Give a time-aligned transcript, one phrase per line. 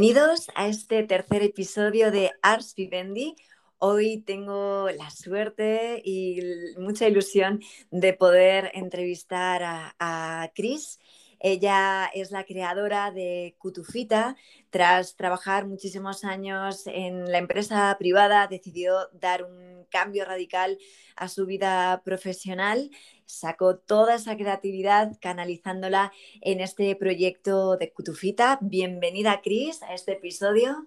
[0.00, 3.34] Bienvenidos a este tercer episodio de Ars Vivendi.
[3.78, 6.40] Hoy tengo la suerte y
[6.78, 11.00] mucha ilusión de poder entrevistar a, a Cris.
[11.40, 14.36] Ella es la creadora de Cutufita.
[14.70, 20.78] Tras trabajar muchísimos años en la empresa privada, decidió dar un cambio radical
[21.16, 22.90] a su vida profesional
[23.26, 28.58] sacó toda esa creatividad canalizándola en este proyecto de Cutufita.
[28.62, 30.86] Bienvenida, Cris, a este episodio.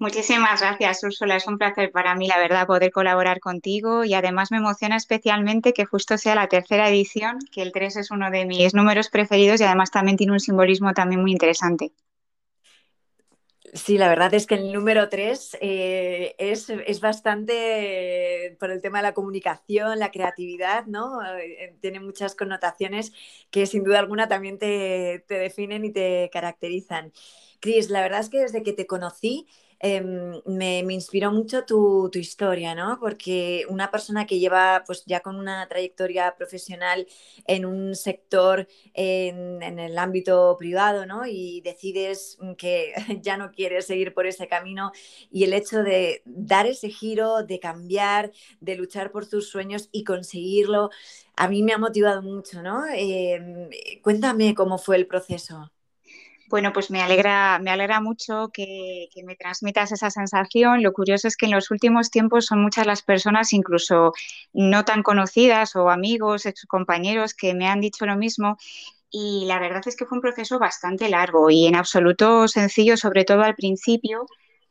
[0.00, 1.36] Muchísimas gracias, Úrsula.
[1.36, 5.72] Es un placer para mí, la verdad, poder colaborar contigo y además me emociona especialmente
[5.72, 9.60] que justo sea la tercera edición, que el 3 es uno de mis números preferidos
[9.60, 11.90] y además también tiene un simbolismo también muy interesante.
[13.74, 19.02] Sí, la verdad es que el número 3 eh, es, bastante por el tema de
[19.02, 21.20] la comunicación, la creatividad, ¿no?
[21.36, 23.12] Eh, tiene muchas connotaciones
[23.50, 27.12] que sin duda alguna también te, te definen y te caracterizan.
[27.60, 29.46] Cris, la verdad es que desde que te conocí,
[29.80, 32.98] Em, me, inspiró mucho tu, historia, ¿no?
[32.98, 37.06] Porque una persona que lleva pues ya con una trayectoria profesional
[37.46, 41.26] en un sector en, el ámbito privado, ¿no?
[41.26, 44.90] Y decides que ya no quieres seguir por ese camino
[45.30, 50.02] y el hecho de dar ese giro, de cambiar, de luchar por tus sueños y
[50.04, 50.90] conseguirlo,
[51.36, 52.84] a mí me ha motivado mucho, ¿no?
[52.92, 53.70] Em,
[54.02, 55.70] cuéntame cómo fue el proceso.
[56.48, 60.82] Bueno, pues me alegra, me alegra mucho que, me transmitas esa sensación.
[60.82, 64.14] Lo curioso es que en los últimos tiempos son muchas las personas, incluso
[64.54, 68.56] no tan conocidas o amigos, ex compañeros, que me han dicho lo mismo.
[69.10, 73.24] Y la verdad es que fue un proceso bastante largo y en absoluto sencillo, sobre
[73.24, 74.26] todo al principio,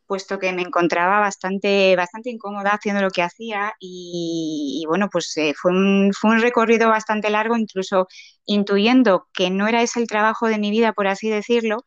[0.07, 5.53] puesto que me encontraba bastante, bastante incómoda haciendo lo que hacía y, bueno, pues eh,
[5.55, 8.07] fue, un, fue un recorrido bastante largo, incluso
[8.45, 11.85] intuyendo que no era ese el trabajo de mi vida, por así decirlo,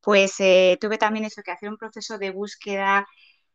[0.00, 3.06] pues eh, tuve también eso que hacer un proceso de búsqueda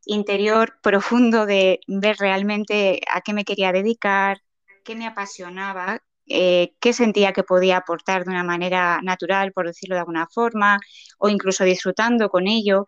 [0.06, 4.40] interior profundo de ver realmente a qué me quería dedicar,
[4.84, 9.96] qué me apasionaba, eh, qué sentía que podía aportar de una manera natural, por decirlo
[9.96, 10.80] de alguna forma,
[11.18, 12.86] o incluso disfrutando con ello.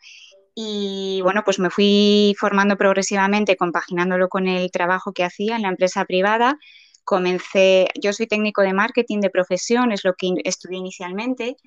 [0.55, 5.67] Y bueno, pues me fui formando progresivamente, compaginándolo con el trabajo que hacía en la
[5.67, 6.57] empresa privada.
[7.03, 11.57] Comencé, yo soy técnico de marketing de profesión, es lo que estudié inicialmente,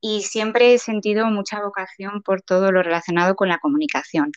[0.00, 4.32] y siempre he sentido mucha vocación por todo lo relacionado con la comunicación.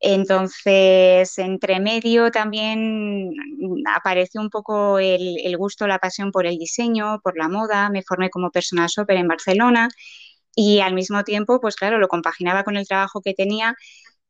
[0.00, 3.30] Entonces, entre medio también
[3.86, 7.88] apareció un poco el, gusto, la pasión por el diseño, por la moda.
[7.90, 9.88] Me formé como personal shopper en Barcelona
[10.56, 13.74] y al mismo tiempo, pues claro, lo compaginaba con el trabajo que tenía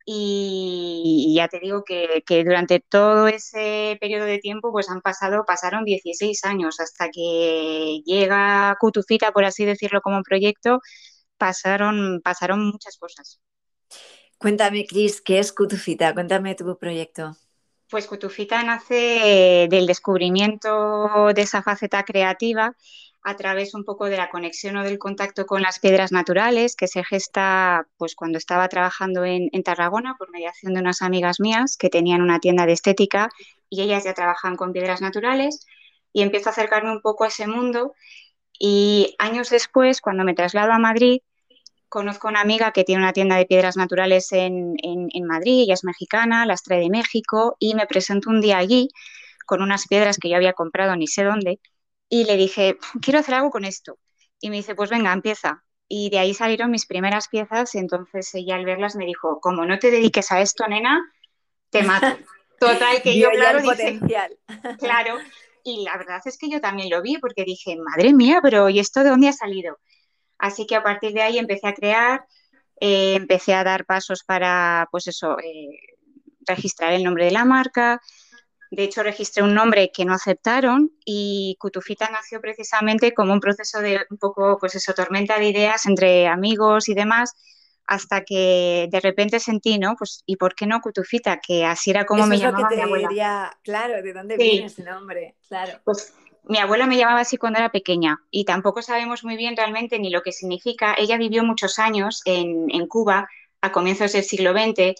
[0.06, 5.84] y ya te digo que, durante todo ese periodo de tiempo pues han pasado, pasaron
[5.84, 10.80] 16 años hasta que llega Cutufita, por así decirlo, como proyecto,
[11.38, 13.40] pasaron, pasaron muchas cosas.
[14.36, 16.12] Cuéntame, Cris, ¿qué es Cutufita?
[16.12, 17.36] Cuéntame tu proyecto.
[17.88, 22.74] Pues Cutufita nace del descubrimiento de esa faceta creativa
[23.24, 26.86] a través un poco de la conexión o del contacto con las piedras naturales que
[26.86, 31.88] se gesta pues cuando estaba trabajando en, Tarragona por mediación de unas amigas mías que
[31.88, 33.30] tenían una tienda de estética
[33.70, 35.66] y ellas ya trabajan con piedras naturales
[36.12, 37.94] y empiezo a acercarme un poco a ese mundo
[38.58, 41.22] y años después cuando me traslado a Madrid
[41.88, 45.74] conozco a una amiga que tiene una tienda de piedras naturales en, en Madrid, ella
[45.74, 48.90] es mexicana, las trae de México y me presento un día allí
[49.46, 51.58] con unas piedras que yo había comprado ni sé dónde
[52.08, 53.98] y le dije, quiero hacer algo con esto.
[54.40, 55.64] Y me dice, pues venga, empieza.
[55.88, 59.64] Y de ahí salieron mis primeras piezas y entonces ella al verlas me dijo, como
[59.64, 61.02] no te dediques a esto, nena,
[61.70, 62.06] te mato.
[62.58, 64.36] Total, que yo, claro, potencial.
[64.78, 65.18] claro,
[65.64, 68.78] y la verdad es que yo también lo vi porque dije, madre mía, pero ¿y
[68.78, 69.78] esto de dónde ha salido?
[70.38, 72.26] Así que a partir de ahí empecé a crear,
[72.80, 75.78] eh, empecé a dar pasos para, pues eso, eh,
[76.46, 78.00] registrar el nombre de la marca,
[78.74, 83.80] de hecho, registré un nombre que no aceptaron y Cutufita nació precisamente como un proceso
[83.80, 87.34] de un poco, pues eso, tormenta de ideas entre amigos y demás,
[87.86, 89.96] hasta que de repente sentí, ¿no?
[89.96, 91.40] Pues, ¿y por qué no Cutufita?
[91.40, 93.58] Que así era como me llamaba mi abuela.
[93.62, 95.36] claro, ¿de dónde viene ese nombre?
[95.48, 95.80] Claro.
[95.84, 99.98] Pues mi abuela me llamaba así cuando era pequeña y tampoco sabemos muy bien realmente
[99.98, 100.94] ni lo que significa.
[100.96, 103.28] Ella vivió muchos años en, en Cuba
[103.60, 104.94] a comienzos del siglo XX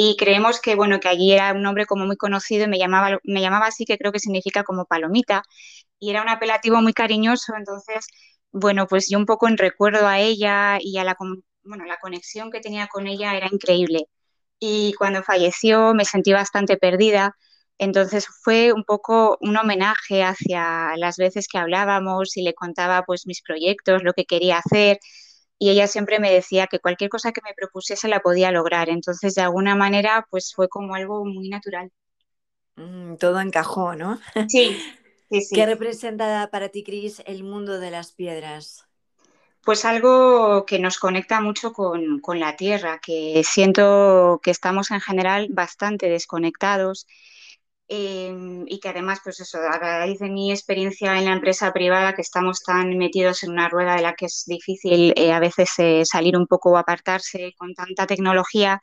[0.00, 3.18] y creemos que bueno que allí era un nombre como muy conocido y me llamaba
[3.24, 5.42] me llamaba así que creo que significa como palomita.
[5.98, 8.06] Y era un apelativo muy cariñoso entonces
[8.52, 11.16] bueno pues yo un poco en recuerdo a ella y a la
[11.64, 14.06] bueno la conexión que tenía con ella era increíble.
[14.60, 17.36] Y cuando falleció me sentí bastante perdida.
[17.78, 23.26] Entonces fue un poco un homenaje hacia las veces que hablábamos y le contaba pues
[23.26, 24.98] mis proyectos lo que quería hacer
[25.58, 28.88] y ella siempre me decía que cualquier cosa que me propusiese la podía lograr.
[28.88, 31.90] Entonces, de alguna manera, pues fue como algo muy natural.
[32.76, 34.20] Mm, todo encajó, ¿no?
[34.48, 34.78] Sí,
[35.30, 35.54] sí, sí.
[35.56, 38.84] ¿Qué representa para ti, Cris, el mundo de las piedras?
[39.64, 45.00] Pues algo que nos conecta mucho con, con, la tierra, que siento que estamos en
[45.00, 47.06] general bastante desconectados
[47.90, 52.14] Em, y que además, pues eso, a raíz de mi experiencia en la empresa privada,
[52.14, 55.70] que estamos tan metidos en una rueda de la que es difícil eh, a veces
[55.78, 58.82] eh, salir un poco o apartarse con tanta tecnología,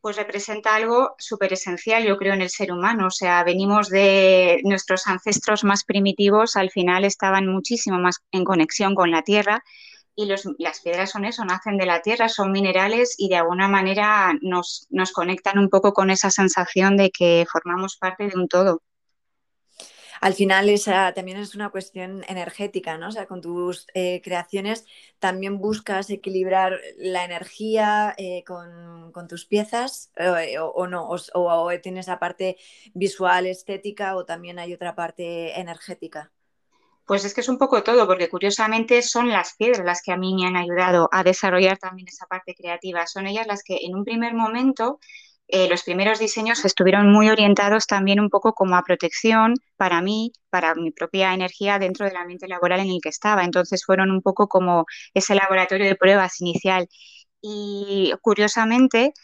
[0.00, 3.08] pues representa algo súper esencial, yo creo, en el ser humano.
[3.08, 8.94] O sea, venimos de nuestros ancestros más primitivos, al final estaban muchísimo más en conexión
[8.94, 9.64] con la tierra
[10.18, 14.32] y las piedras son eso, nacen de la tierra, son minerales y de alguna manera
[14.42, 18.82] nos, nos conectan un poco con esa sensación de que formamos parte de un todo.
[20.20, 23.08] Al final esa también es una cuestión energética, ¿no?
[23.08, 24.84] O sea, con tus eh, creaciones
[25.20, 32.08] también buscas equilibrar la energía eh, con, tus piezas eh, o, no, o, o, tienes
[32.08, 32.56] la parte
[32.92, 36.32] visual, estética o también hay otra parte energética.
[37.08, 40.18] Pues es que es un poco todo, porque curiosamente son las piedras las que a
[40.18, 43.06] mí me han ayudado a desarrollar también esa parte creativa.
[43.06, 45.00] Son ellas las que en un primer momento,
[45.48, 50.32] eh, los primeros diseños estuvieron muy orientados también un poco como a protección para mí,
[50.50, 53.42] para mi propia energía dentro del ambiente laboral en el que estaba.
[53.44, 54.84] Entonces fueron un poco como
[55.14, 56.88] ese laboratorio de pruebas inicial.
[57.40, 59.14] Y curiosamente,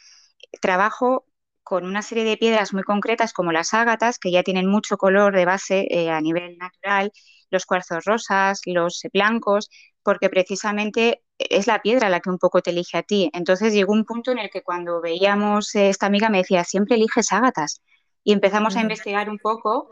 [0.61, 1.27] trabajo
[1.63, 5.35] con una serie de piedras muy concretas como las ágatas, que ya tienen mucho color
[5.35, 7.13] de base eh, a nivel natural,
[7.55, 9.71] los cuarzos rosas, los blancos,
[10.03, 13.31] porque precisamente es la piedra la que un poco te elige a ti.
[13.33, 16.97] Entonces llegó un punto en el que cuando veíamos, eh, esta amiga me decía, siempre
[16.97, 17.83] eliges ágatas.
[18.23, 19.91] Y empezamos a investigar un poco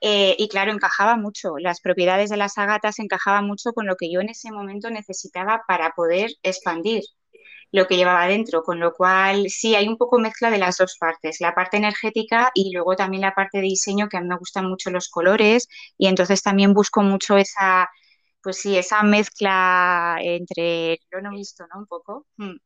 [0.00, 1.58] eh, y claro, encajaba mucho.
[1.58, 5.64] Las propiedades de las ágatas encajaban mucho con lo que yo en ese momento necesitaba
[5.66, 7.02] para poder expandir
[7.72, 10.96] lo que llevaba dentro, con lo cual sí, hay un poco mezcla de las dos
[10.98, 14.38] partes, la parte energética y luego también la parte de diseño, que a mí me
[14.38, 15.68] gustan mucho los colores
[15.98, 17.88] y entonces también busco mucho esa,
[18.42, 21.80] pues sí, esa mezcla entre lo no visto, ¿no?
[21.80, 22.26] Un poco.
[22.36, 22.56] Mm.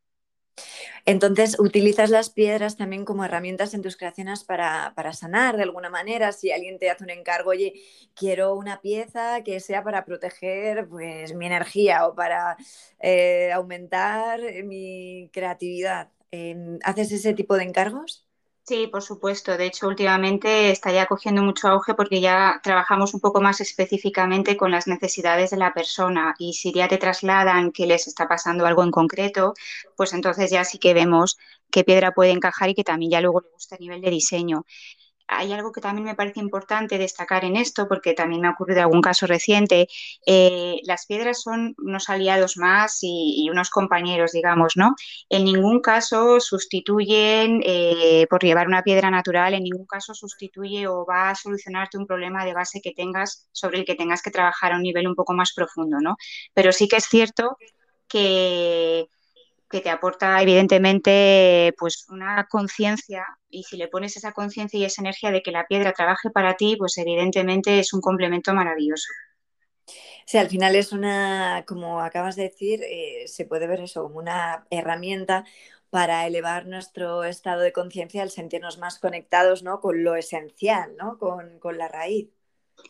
[1.06, 6.32] Entonces, utilizas las piedras también como herramientas en tus creaciones para, sanar de alguna manera.
[6.32, 7.74] Si alguien te hace un encargo, oye,
[8.14, 12.56] quiero una pieza que sea para proteger pues, mi energía o para
[13.00, 16.10] eh, aumentar mi creatividad.
[16.30, 18.29] Em, ¿Haces ese tipo de encargos?
[18.70, 19.56] Sí, por supuesto.
[19.56, 24.56] De hecho, últimamente está ya cogiendo mucho auge porque ya trabajamos un poco más específicamente
[24.56, 28.66] con las necesidades de la persona y si ya te trasladan que les está pasando
[28.66, 29.54] algo en concreto,
[29.96, 31.36] pues entonces ya sí que vemos
[31.70, 34.64] qué piedra puede encajar y que también ya luego le gusta a nivel de diseño
[35.30, 38.80] hay algo que también me parece importante destacar en esto, porque también me ha ocurrido
[38.80, 39.88] algún caso reciente.
[40.26, 44.94] Eh, las piedras son unos aliados más y, unos compañeros, digamos, ¿no?
[45.28, 51.06] En ningún caso sustituyen, eh, por llevar una piedra natural, en ningún caso sustituye o
[51.06, 54.72] va a solucionarte un problema de base que tengas sobre el que tengas que trabajar
[54.72, 56.16] a un nivel un poco más profundo, ¿no?
[56.54, 57.56] Pero sí que es cierto
[58.08, 59.06] que
[59.70, 65.02] que te aporta evidentemente pues una conciencia y si le pones esa conciencia y esa
[65.02, 69.08] energía de que la piedra trabaje para ti, pues evidentemente es un complemento maravilloso.
[70.26, 74.18] Sí, al final es una, como acabas de decir, eh, se puede ver eso como
[74.18, 75.44] una herramienta
[75.90, 79.80] para elevar nuestro estado de conciencia al sentirnos más conectados ¿no?
[79.80, 81.18] con lo esencial, ¿no?
[81.18, 82.30] con, con la raíz.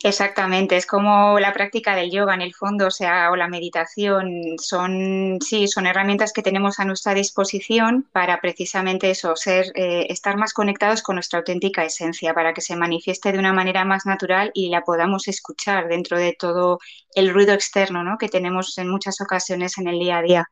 [0.03, 4.57] Exactamente, es como la práctica del yoga en el fondo, o sea, o la meditación,
[4.59, 10.39] son, sí, son herramientas que tenemos a nuestra disposición para precisamente eso, ser, eh, estar
[10.39, 14.51] más conectados con nuestra auténtica esencia, para que se manifieste de una manera más natural
[14.55, 16.79] y la podamos escuchar dentro de todo
[17.15, 18.17] el ruido externo ¿no?
[18.19, 20.49] que tenemos en muchas ocasiones en el día a día.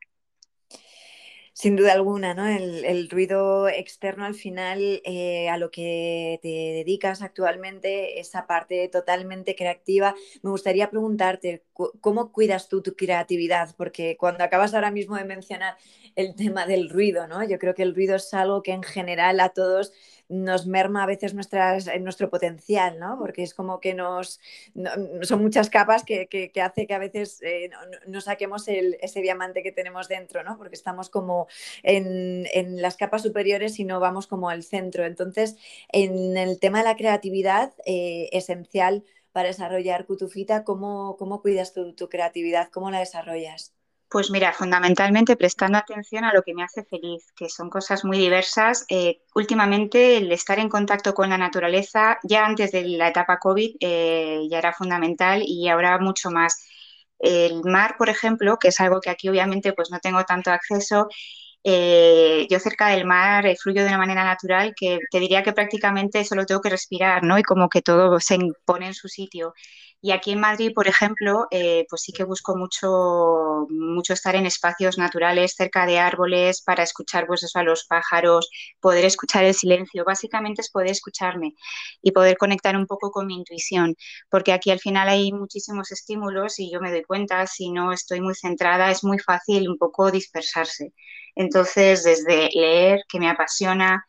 [1.59, 2.47] Sin duda alguna, ¿no?
[2.47, 9.57] El, ruido externo al final eh, a lo que te dedicas actualmente, esa parte totalmente
[9.57, 10.15] creativa.
[10.41, 13.75] Me gustaría preguntarte, ¿cómo cuidas tú tu creatividad?
[13.75, 15.75] Porque cuando acabas ahora mismo de mencionar
[16.15, 17.43] el tema del ruido, ¿no?
[17.43, 19.91] Yo creo que el ruido es algo que en general a todos
[20.29, 23.17] nos merma a veces nuestras, nuestro potencial, ¿no?
[23.17, 24.39] Porque es como que nos...
[25.23, 27.69] son muchas capas que, que, hace que a veces eh,
[28.07, 30.57] no, saquemos ese diamante que tenemos dentro, ¿no?
[30.57, 31.47] Porque estamos como
[31.83, 35.05] en, en, las capas superiores y no vamos como al centro.
[35.05, 35.57] Entonces,
[35.91, 41.93] en el tema de la creatividad, eh, esencial para desarrollar Kutufita, ¿cómo, cómo cuidas tu,
[41.93, 42.69] tu creatividad?
[42.71, 43.78] ¿Cómo la desarrollas?
[44.11, 48.17] Pues mira, fundamentalmente prestando atención a lo que me hace feliz, que son cosas muy
[48.17, 48.85] diversas.
[48.89, 53.75] Eh, últimamente el estar en contacto con la naturaleza, ya antes de la etapa COVID,
[53.79, 56.65] eh, ya era fundamental y ahora mucho más.
[57.19, 61.07] El mar, por ejemplo, que es algo que aquí obviamente pues no tengo tanto acceso,
[61.63, 65.53] eh, yo cerca del mar eh, fluyo de una manera natural que te diría que
[65.53, 67.37] prácticamente solo tengo que respirar, ¿no?
[67.37, 69.53] Y como que todo se pone en su sitio.
[70.01, 74.45] Y aquí en Madrid, por ejemplo, eh, pues sí que busco mucho, mucho estar en
[74.45, 79.53] espacios naturales, cerca de árboles, para escuchar pues eso a los pájaros, poder escuchar el
[79.53, 80.05] silencio.
[80.05, 81.53] Básicamente es poder escucharme
[82.01, 83.95] y poder conectar un poco con mi intuición,
[84.29, 88.21] porque aquí al final hay muchísimos estímulos y yo me doy cuenta, si no estoy
[88.21, 90.93] muy centrada, es muy fácil un poco dispersarse.
[91.35, 94.05] Entonces, desde leer, que me apasiona,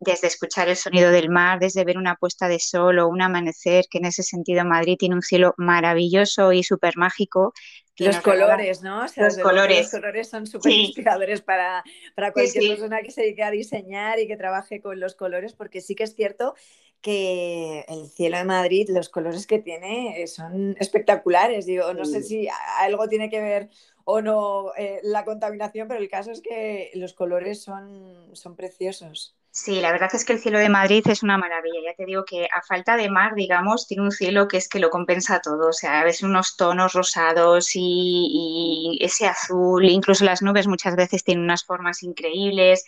[0.00, 3.84] desde escuchar el sonido del mar, desde ver una puesta de sol o un amanecer,
[3.90, 7.52] que en ese sentido Madrid tiene un cielo maravilloso y súper mágico.
[7.98, 9.02] Los colores, ¿no?
[9.02, 9.82] los, colores.
[9.82, 11.84] los colores son súper inspiradores para,
[12.16, 15.82] para, cualquier persona que se dedique a diseñar y que trabaje con los colores, porque
[15.82, 16.54] sí que es cierto
[17.02, 21.66] que el cielo de Madrid, los colores que tiene eh, son espectaculares.
[21.66, 23.68] Digo, no sé si algo tiene que ver
[24.04, 29.36] o no eh, la contaminación, pero el caso es que los colores son, son preciosos.
[29.52, 31.80] Sí, la verdad es que el cielo de Madrid es una maravilla.
[31.84, 34.78] Ya te digo que a falta de mar, digamos, tiene un cielo que es que
[34.78, 35.68] lo compensa todo.
[35.68, 41.44] O sea, ves unos tonos rosados y, ese azul, incluso las nubes muchas veces tienen
[41.44, 42.84] unas formas increíbles.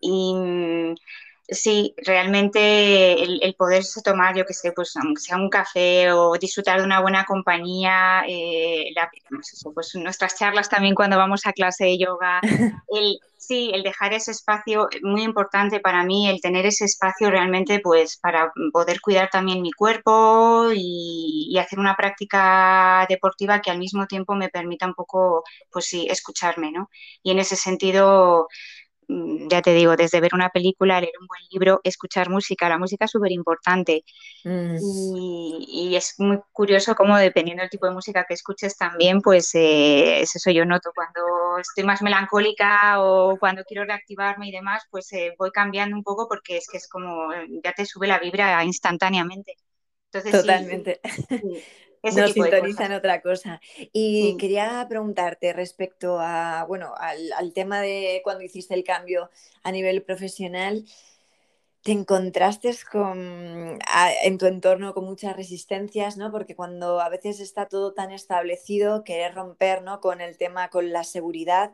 [0.00, 0.34] Y
[1.52, 6.78] sí, realmente el, poderse tomar, yo que sé, pues aunque sea un café o disfrutar
[6.78, 8.92] de una buena compañía, eh,
[9.28, 12.40] pues, pues nuestras charlas también cuando vamos a clase de yoga,
[12.88, 17.28] el Sí, el dejar ese espacio, eh, muy importante para mí, el tener ese espacio
[17.28, 23.78] realmente pues para poder cuidar también mi cuerpo y, hacer una práctica deportiva que al
[23.78, 25.42] mismo tiempo me permita un poco,
[25.72, 26.88] pues sí, escucharme, ¿no?
[27.22, 28.46] Y en ese sentido,
[29.08, 32.68] ya te digo, desde ver una película, leer un buen libro, escuchar música.
[32.68, 34.04] La música es súper importante.
[34.44, 34.76] Mm.
[34.80, 40.20] Y, es muy curioso cómo dependiendo del tipo de música que escuches también, pues eh,
[40.20, 40.90] es eso yo noto.
[40.94, 46.02] Cuando estoy más melancólica o cuando quiero reactivarme y demás, pues eh, voy cambiando un
[46.02, 47.28] poco porque es que es como,
[47.62, 49.56] ya te sube la vibra instantáneamente.
[50.10, 51.00] Totalmente.
[52.02, 53.60] No sintonizan otra cosa.
[53.92, 59.30] Y quería preguntarte respecto a, bueno, al, tema de cuando hiciste el cambio
[59.62, 60.84] a nivel profesional,
[61.82, 63.78] ¿te encontraste con,
[64.22, 66.30] en tu entorno con muchas resistencias, ¿no?
[66.30, 70.00] Porque cuando a veces está todo tan establecido, querer romper, ¿no?
[70.00, 71.72] Con el tema, con la seguridad,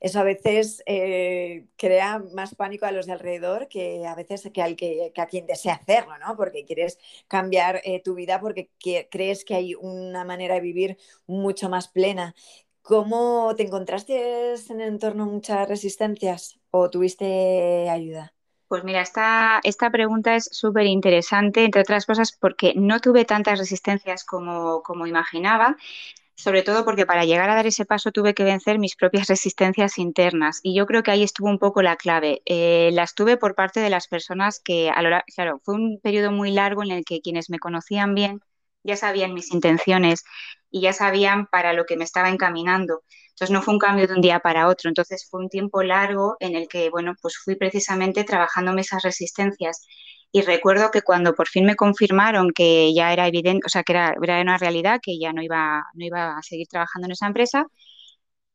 [0.00, 4.62] eso a veces eh, crea más pánico a los de alrededor que a veces que,
[4.62, 6.36] al que, a quien desea hacerlo, ¿no?
[6.36, 6.98] Porque quieres
[7.28, 8.70] cambiar eh, tu vida porque
[9.10, 12.34] crees que hay una manera de vivir mucho más plena.
[12.82, 18.34] ¿Cómo te encontraste en el entorno muchas resistencias o tuviste ayuda?
[18.70, 23.58] Pues mira, esta, esta pregunta es súper interesante, entre otras cosas, porque no tuve tantas
[23.58, 25.76] resistencias como, como imaginaba
[26.36, 29.98] sobre todo porque para llegar a dar ese paso tuve que vencer mis propias resistencias
[29.98, 32.42] internas y yo creo que ahí estuvo un poco la clave.
[32.46, 36.32] Eh, las tuve por parte de las personas que, a lo, claro, fue un periodo
[36.32, 38.40] muy largo en el que quienes me conocían bien
[38.82, 40.24] ya sabían mis intenciones
[40.70, 43.02] y ya sabían para lo que me estaba encaminando.
[43.30, 46.36] Entonces no fue un cambio de un día para otro, entonces fue un tiempo largo
[46.40, 49.86] en el que, bueno, pues fui precisamente trabajándome esas resistencias
[50.32, 53.92] y recuerdo que cuando por fin me confirmaron que ya era evidente, o sea, que
[53.94, 57.66] era, una realidad, que ya no iba, no iba a seguir trabajando en esa empresa,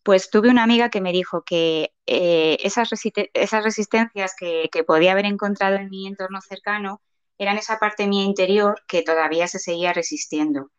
[0.03, 2.89] pues tuve una amiga que me dijo que eh, esas,
[3.33, 7.01] esas resistencias que, que, podía haber encontrado en mi entorno cercano
[7.37, 10.71] eran esa parte mía interior que todavía se seguía resistiendo.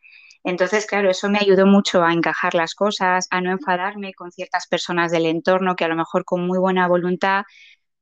[0.45, 4.67] Entonces, claro, eso me ayudó mucho a encajar las cosas, a no enfadarme con ciertas
[4.69, 7.45] personas del entorno que a lo mejor con muy buena voluntad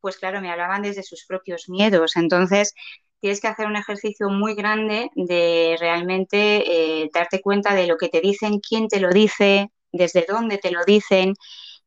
[0.00, 2.16] pues claro, me hablaban desde sus propios miedos.
[2.16, 2.74] Entonces,
[3.20, 8.08] tienes que hacer un ejercicio muy grande de realmente eh, darte cuenta de lo que
[8.08, 11.34] te dicen, quién te lo dice, desde dónde te lo dicen.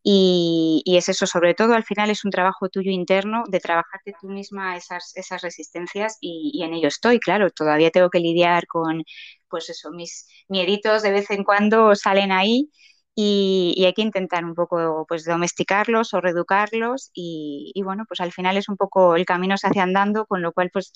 [0.10, 4.30] Y, es eso, sobre todo al final es un trabajo tuyo interno de trabajarte tú
[4.30, 9.04] misma esas, esas resistencias y, y, en ello estoy, claro, todavía tengo que lidiar con,
[9.50, 12.72] pues eso, mis mieditos de vez en cuando salen ahí
[13.16, 18.56] y, hay que intentar un poco pues domesticarlos o reeducarlos y, bueno, pues al final
[18.56, 20.94] es un poco el camino se hace andando, con lo cual pues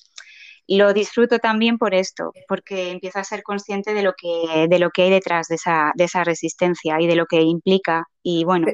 [0.68, 4.90] lo disfruto también por esto, porque empiezo a ser consciente de lo que, de lo
[4.90, 8.68] que hay detrás de esa, de esa resistencia y de lo que implica y bueno.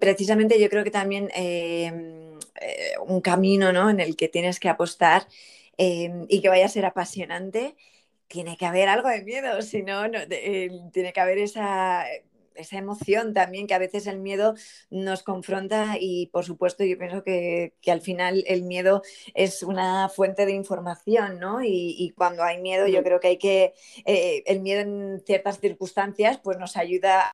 [0.00, 3.90] Precisamente yo creo que también em, eh, un camino ¿no?
[3.90, 5.26] en el que tienes que apostar
[5.76, 7.76] em, y que vaya a ser apasionante,
[8.28, 12.06] tiene que haber algo de miedo, si no, no eh, tiene que haber esa
[12.58, 14.54] esa emoción también que a veces el miedo
[14.90, 19.02] nos confronta y por supuesto yo pienso que, al final el miedo
[19.34, 21.62] es una fuente de información, ¿no?
[21.62, 23.74] Y, cuando hay miedo yo creo que hay que,
[24.04, 27.30] eh, el miedo en ciertas circunstancias pues nos ayuda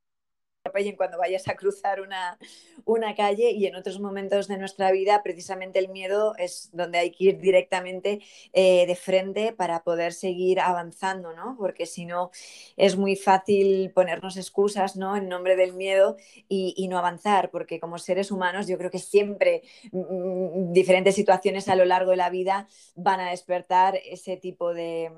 [0.97, 2.38] cuando vayas a cruzar una,
[2.87, 7.11] una, calle y en otros momentos de nuestra vida precisamente el miedo es donde hay
[7.11, 8.21] que ir directamente
[8.54, 11.56] eh, de frente para poder seguir avanzando, ¿no?
[11.59, 12.30] Porque si no
[12.78, 15.16] es muy fácil ponernos excusas, ¿no?
[15.16, 16.16] En nombre del miedo
[16.49, 21.68] y, no avanzar, porque como seres humanos yo creo que siempre mm, mm, diferentes situaciones
[21.68, 25.11] a lo largo de la vida van a despertar ese tipo de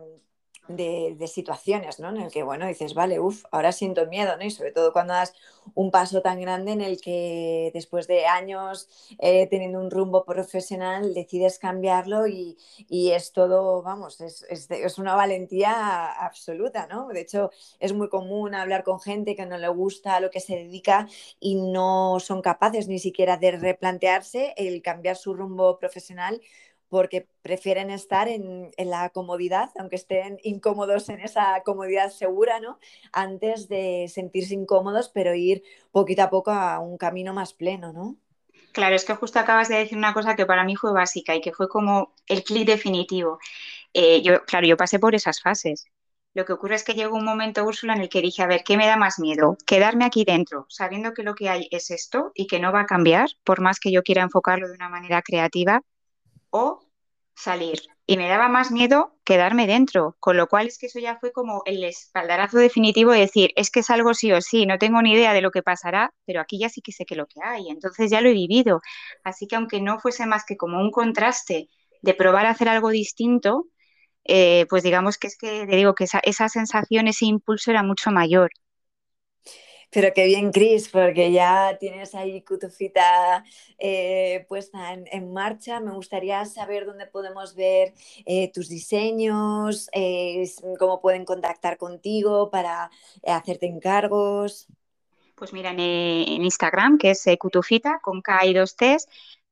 [0.69, 2.11] de, situaciones, ¿no?
[2.11, 4.45] En el que, bueno, dices, vale, uff, ahora siento miedo, ¿no?
[4.45, 5.35] Y sobre todo cuando das
[5.75, 11.15] un paso tan grande en el que después de años eh, teniendo un rumbo profesional
[11.15, 12.57] decides cambiarlo y,
[12.89, 17.09] es todo, vamos, es, es, una valentía absoluta, ¿no?
[17.09, 20.41] De hecho, es muy común hablar con gente que no le gusta a lo que
[20.41, 21.09] se dedica
[21.41, 26.41] y no son capaces ni siquiera de replantearse el cambiar su rumbo profesional
[26.89, 32.79] porque prefieren estar en, la comodidad, aunque estén incómodos en esa comodidad segura, ¿no?
[33.13, 38.17] Antes de sentirse incómodos, pero ir poquito a poco a un camino más pleno, ¿no?
[38.73, 41.41] Claro, es que justo acabas de decir una cosa que para mí fue básica y
[41.41, 43.39] que fue como el clic definitivo.
[43.95, 45.87] Eh, yo, claro, yo pasé por esas fases.
[46.35, 48.63] Lo que ocurre es que llegó un momento, Úrsula, en el que dije, a ver,
[48.63, 49.57] ¿qué me da más miedo?
[49.67, 52.87] Quedarme aquí dentro, sabiendo que lo que hay es esto y que no va a
[52.87, 55.81] cambiar, por más que yo quiera enfocarlo de una manera creativa,
[56.51, 56.81] o
[57.35, 57.81] salir.
[58.07, 61.33] Y me daba más miedo quedarme dentro, con lo cual es que eso ya fue
[61.33, 65.03] como el espaldarazo definitivo de decir, es que es algo sí o sí, no tengo
[65.03, 67.41] ni idea de lo que pasará, pero aquí ya sí que sé que lo que
[67.43, 68.81] hay, entonces ya lo he vivido.
[69.25, 71.69] Así que aunque no fuese más que como un contraste
[72.03, 73.67] de probar a hacer algo distinto,
[74.25, 77.83] eh, pues digamos que es que te digo que esa, esa sensación, ese impulso era
[77.83, 78.51] mucho mayor.
[79.91, 83.45] Pero qué bien, Cris, porque ya tienes ahí Cutufita
[83.79, 85.81] eh, puesta en, marcha.
[85.81, 87.95] Me gustaría saber dónde podemos ver
[88.25, 90.45] eh, tus diseños, eh,
[90.79, 92.91] cómo pueden contactar contigo para
[93.27, 94.67] hacerte encargos.
[95.35, 99.07] Pues mira, en, Instagram, que es Cutufita, con K y dos T's,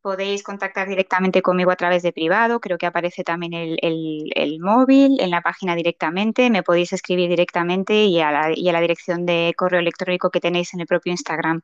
[0.04, 5.30] podéis contactar directamente conmigo a través de privado, creo que aparece también el, móvil en
[5.30, 10.28] la página directamente, me podéis escribir directamente y a, la, la dirección de correo electrónico
[10.28, 11.62] que tenéis en el propio Instagram,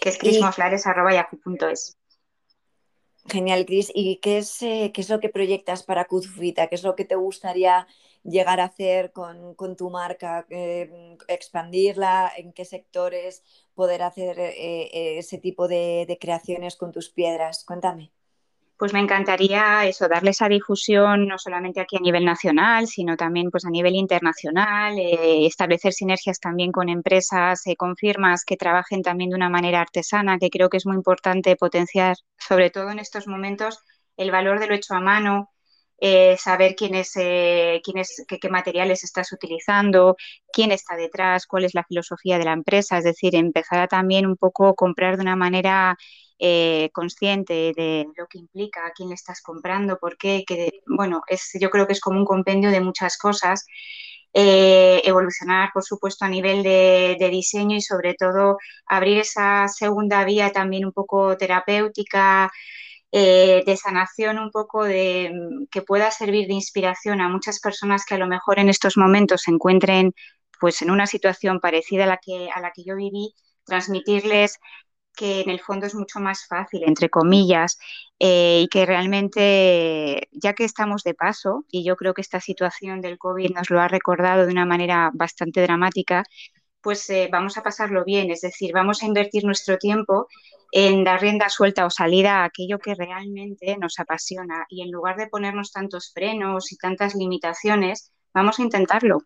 [0.00, 1.96] que es crismoflares.yahoo.es.
[3.26, 3.90] Genial, Cris.
[3.94, 6.68] ¿Y qué es, eh, qué es lo que proyectas para Cuzfita?
[6.68, 7.86] ¿Qué es lo que te gustaría
[8.22, 10.46] llegar a hacer con, tu marca?
[10.50, 12.32] Eh, ¿Expandirla?
[12.36, 13.42] ¿En qué sectores
[13.74, 17.64] poder hacer eh, ese tipo de creaciones con tus piedras?
[17.64, 18.12] Cuéntame
[18.84, 23.50] pues me encantaría eso, darle esa difusión no solamente aquí a nivel nacional, sino también
[23.50, 29.00] pues a nivel internacional, eh, establecer sinergias también con empresas, eh, con firmas que trabajen
[29.00, 32.98] también de una manera artesana, que creo que es muy importante potenciar, sobre todo en
[32.98, 33.78] estos momentos,
[34.18, 35.48] el valor de lo hecho a mano,
[35.96, 40.14] eh, saber quién es, quién es qué, qué, materiales estás utilizando,
[40.52, 44.26] quién está detrás, cuál es la filosofía de la empresa, es decir, empezar a también
[44.26, 45.96] un poco comprar de una manera
[46.38, 51.22] eh, consciente de lo que implica, a quién le estás comprando, por qué, que, bueno,
[51.28, 53.66] es, yo creo que es como un compendio de muchas cosas.
[54.36, 60.50] Eh, evolucionar, por supuesto, a nivel de, diseño y sobre todo abrir esa segunda vía
[60.50, 62.50] también un poco terapéutica,
[63.12, 65.32] eh, de sanación un poco de
[65.70, 69.42] que pueda servir de inspiración a muchas personas que a lo mejor en estos momentos
[69.42, 70.14] se encuentren
[70.58, 74.58] pues en una situación parecida a la que, a la que yo viví, transmitirles
[75.14, 77.78] que en el fondo es mucho más fácil, entre comillas,
[78.18, 83.00] eh, y que realmente, ya que estamos de paso, y yo creo que esta situación
[83.00, 86.24] del COVID nos lo ha recordado de una manera bastante dramática,
[86.80, 90.28] pues eh, vamos a pasarlo bien, es decir, vamos a invertir nuestro tiempo
[90.70, 95.16] en dar rienda suelta o salida a aquello que realmente nos apasiona y en lugar
[95.16, 99.20] de ponernos tantos frenos y tantas limitaciones, vamos a intentarlo.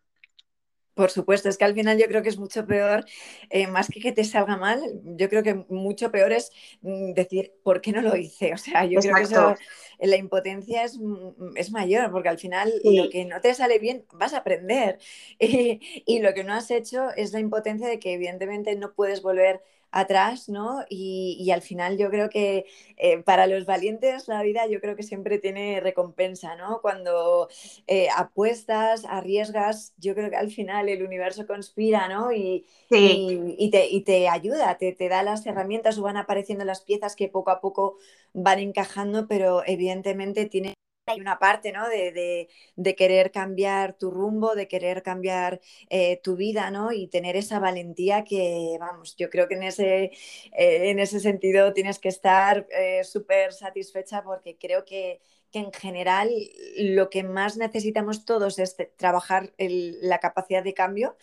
[0.99, 3.05] Por supuesto, es que al final yo creo que es mucho peor,
[3.51, 7.55] eh, más que que te salga mal, yo creo que mucho peor es mm, decir,
[7.63, 8.53] ¿por qué no lo hice?
[8.55, 9.55] O sea, yo creo que eso,
[10.01, 14.07] la impotencia es, mm, es, mayor, porque al final lo que no te sale bien
[14.13, 14.99] vas a aprender.
[15.39, 19.63] y lo que no has hecho es la impotencia de que evidentemente no puedes volver
[19.91, 20.85] atrás, ¿no?
[20.89, 25.03] Y, al final yo creo que eh, para los valientes la vida yo creo que
[25.03, 26.81] siempre tiene recompensa, ¿no?
[26.83, 27.49] Cuando
[27.87, 32.33] eh, apuestas, arriesgas, yo creo que al final el universo conspira, ¿no?
[32.33, 37.29] Y, y, te, ayuda, te, te, da las herramientas o van apareciendo las piezas que
[37.29, 37.97] poco a poco
[38.35, 40.78] van encajando, pero evidentemente tiene
[41.09, 41.89] hay una parte ¿no?
[41.89, 42.49] de,
[42.97, 46.93] querer cambiar tu rumbo, de querer cambiar eh, tu vida ¿no?
[46.93, 51.73] y tener esa valentía que, vamos, yo creo que en ese, eh, en ese sentido
[51.73, 55.21] tienes que estar eh, súper satisfecha porque creo que,
[55.55, 56.31] en general
[56.77, 61.17] lo que más necesitamos todos es trabajar la capacidad de cambio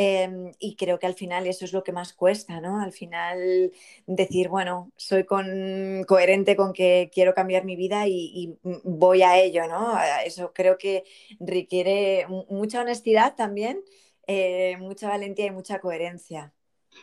[0.00, 2.80] Em, y creo que al final eso es lo que más cuesta, ¿no?
[2.80, 3.72] Al final
[4.06, 9.66] decir, bueno, soy con, coherente con que quiero cambiar mi vida y, voy a ello,
[9.66, 9.98] ¿no?
[10.24, 11.02] Eso creo que
[11.40, 13.82] requiere mucha honestidad también,
[14.28, 16.52] eh, mucha valentía y mucha coherencia.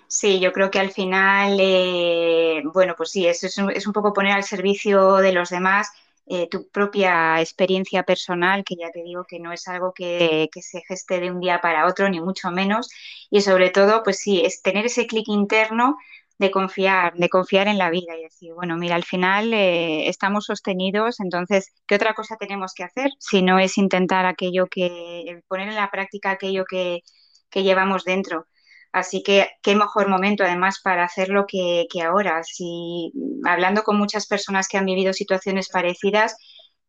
[0.08, 4.32] Sí, yo creo que al final, eh, bueno, pues sí, es, es un poco poner
[4.32, 5.90] al servicio de los demás
[6.28, 10.82] eh, tu propia experiencia personal, que ya te digo que no es algo que, se
[10.88, 12.90] geste de un día para otro, ni mucho menos.
[13.30, 15.98] Y sobre todo, pues sí, es tener ese clic interno
[16.38, 20.46] de confiar, de confiar en la vida y decir, bueno, mira, al final eh, estamos
[20.46, 25.70] sostenidos, entonces, ¿qué otra cosa tenemos que hacer si no es intentar aquello que, poner
[25.70, 27.02] en la práctica aquello que,
[27.50, 28.48] que llevamos dentro?
[28.96, 32.42] Así que qué mejor momento además para hacerlo que, ahora.
[32.44, 33.12] Si
[33.44, 36.38] hablando con muchas personas que han vivido situaciones parecidas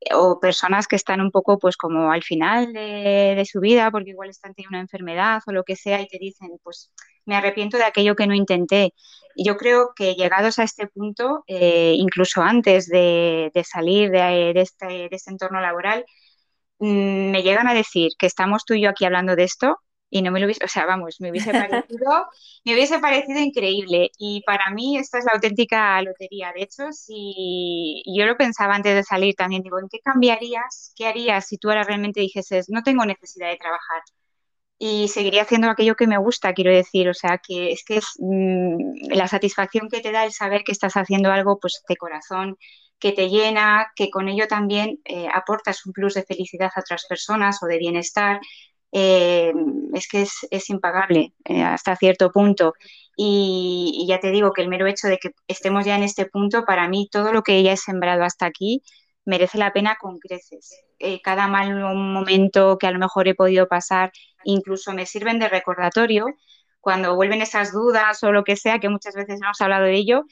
[0.01, 4.11] eh, o personas que están un poco pues como al final de, su vida porque
[4.11, 6.93] igual están teniendo una enfermedad o lo que sea y te dicen pues
[7.25, 8.95] me arrepiento de aquello que no intenté.
[9.35, 14.87] Y yo creo que llegados a este punto, eh, incluso antes de, salir de, este,
[14.87, 16.05] de este entorno laboral,
[16.79, 20.23] mm, me llegan a decir que estamos tú y yo aquí hablando de esto y
[20.23, 22.27] no me lo hubiese, o sea, vamos, me hubiese parecido,
[22.65, 24.11] me hubiese parecido increíble.
[24.19, 26.53] Y para mí esta es la auténtica lotería.
[26.55, 30.93] De hecho, si yo lo pensaba antes de salir también, digo, ¿en qué cambiarías?
[30.97, 34.03] ¿Qué harías si tú ahora realmente dijeses, no tengo necesidad de trabajar?
[34.79, 38.13] Y seguiría haciendo aquello que me gusta, quiero decir, o sea, que es que es
[38.19, 42.57] mm, la satisfacción que te da el saber que estás haciendo algo pues de corazón,
[42.99, 47.07] que te llena, que con ello también eh, aportas un plus de felicidad a otras
[47.07, 48.41] personas o de bienestar
[48.93, 49.53] eh,
[49.95, 52.75] es que es, impagable eh, hasta cierto punto.
[53.17, 56.65] Y, ya te digo que el mero hecho de que estemos ya en este punto,
[56.65, 58.83] para mí todo lo que ella he sembrado hasta aquí
[59.25, 60.83] merece la pena con creces.
[60.99, 64.13] Eh, cada mal momento que a lo mejor he podido pasar,
[64.45, 66.27] incluso me sirven de recordatorio
[66.81, 70.25] cuando vuelven esas dudas o lo que sea, que muchas veces hemos hablado de ello,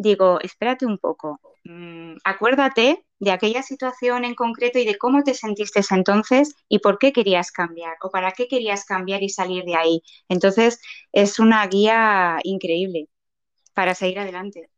[0.00, 5.34] digo, espérate un poco, mm, acuérdate de aquella situación en concreto y de cómo te
[5.34, 9.76] sentiste entonces y por qué querías cambiar o para qué querías cambiar y salir de
[9.76, 10.02] ahí.
[10.28, 10.80] Entonces,
[11.12, 13.08] es una guía increíble
[13.74, 14.69] para seguir adelante.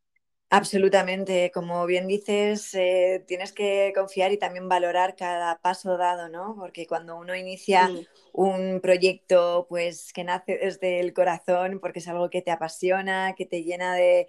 [0.54, 6.54] Absolutamente, como bien dices, eh, tienes que confiar y también valorar cada paso dado, ¿no?
[6.58, 7.90] Porque cuando uno inicia
[8.34, 13.46] un proyecto pues que nace desde el corazón porque es algo que te apasiona, que
[13.46, 14.28] te llena de,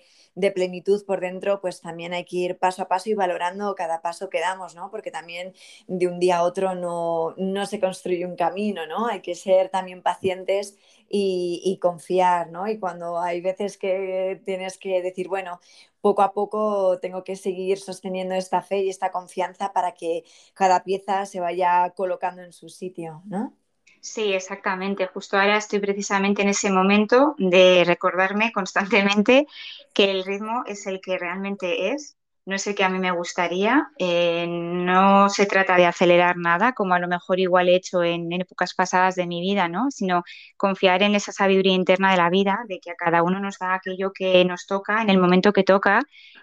[0.55, 4.29] plenitud por dentro, pues también hay que ir paso a paso y valorando cada paso
[4.29, 4.89] que damos, ¿no?
[4.91, 5.53] Porque también
[5.87, 9.07] de un día a otro no, no se construye un camino, ¿no?
[9.07, 10.77] Hay que ser también pacientes
[11.15, 12.67] y, y confiar, ¿no?
[12.67, 15.59] Y cuando hay veces que tienes que decir, bueno,
[16.01, 20.23] poco a poco tengo que seguir sosteniendo esta fe y esta confianza para que
[20.55, 23.53] cada pieza se vaya colocando en su sitio, ¿no?
[24.01, 25.07] Sí, exactamente.
[25.07, 29.47] Justo ahora estoy precisamente en ese momento de recordarme constantemente
[29.93, 33.11] que el ritmo es el que realmente es no es el que a mí me
[33.11, 33.89] gustaría.
[33.97, 38.31] Eh, no se trata de acelerar nada, como a lo mejor igual he hecho en,
[38.33, 39.91] épocas pasadas de mi vida, ¿no?
[39.91, 40.23] Sino
[40.57, 43.75] confiar en esa sabiduría interna de la vida, de que a cada uno nos da
[43.75, 46.01] aquello que nos toca en el momento que toca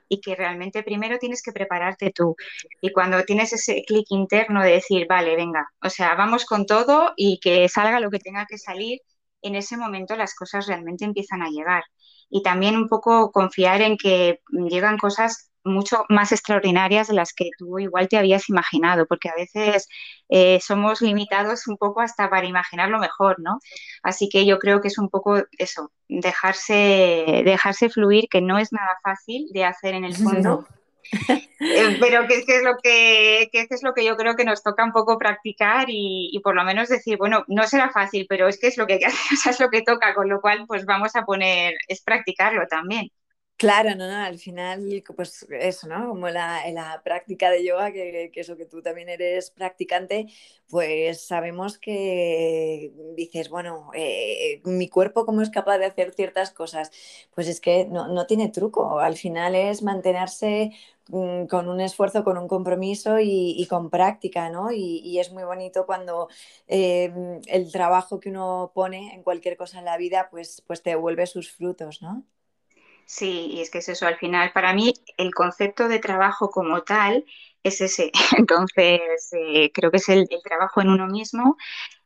[0.09, 2.37] y que realmente primero tienes que prepararte tú.
[2.81, 7.13] Y cuando tienes ese clic interno de decir, vale, venga, o sea, vamos con todo
[7.17, 9.01] y que salga lo que tenga que salir,
[9.43, 11.85] en ese momento las cosas realmente empiezan a llegar.
[12.31, 17.51] Y también un poco confiar en que llegan cosas mucho más extraordinarias de las que
[17.59, 19.88] tú igual te habías imaginado, porque a veces
[20.29, 23.59] eh, somos limitados un poco hasta para imaginar lo mejor, ¿no?
[24.03, 28.73] Así que yo creo que es un poco eso, dejarse, dejarse fluir, que no es
[28.73, 30.66] nada fácil de hacer en el fondo.
[31.61, 34.92] Eh, pero que, es lo que, es lo que yo creo que nos toca un
[34.92, 38.79] poco practicar y, por lo menos decir, bueno, no será fácil, pero es que es
[38.79, 39.01] lo que
[39.49, 43.11] es lo que toca, con lo cual pues vamos a poner, es practicarlo también.
[43.61, 46.09] Claro, no, no, al final, pues eso, ¿no?
[46.09, 50.29] Como la, la práctica de yoga, que, que, eso que tú también eres practicante,
[50.66, 56.90] pues sabemos que dices, bueno, eh, mi cuerpo cómo es capaz de hacer ciertas cosas.
[57.35, 60.70] Pues es que no, no tiene truco, al final es mantenerse
[61.09, 64.73] mm, con un esfuerzo, con un compromiso y, con práctica, ¿no?
[64.73, 66.29] Y, es muy bonito cuando
[66.66, 70.90] em, el trabajo que uno pone en cualquier cosa en la vida, pues, pues te
[70.90, 72.25] devuelve sus frutos, ¿no?
[73.11, 76.83] Sí, y es que es eso, al final, para mí el concepto de trabajo como
[76.85, 77.25] tal
[77.64, 78.12] es ese.
[78.38, 79.01] Entonces,
[79.33, 81.57] eh, creo que es el, trabajo en uno mismo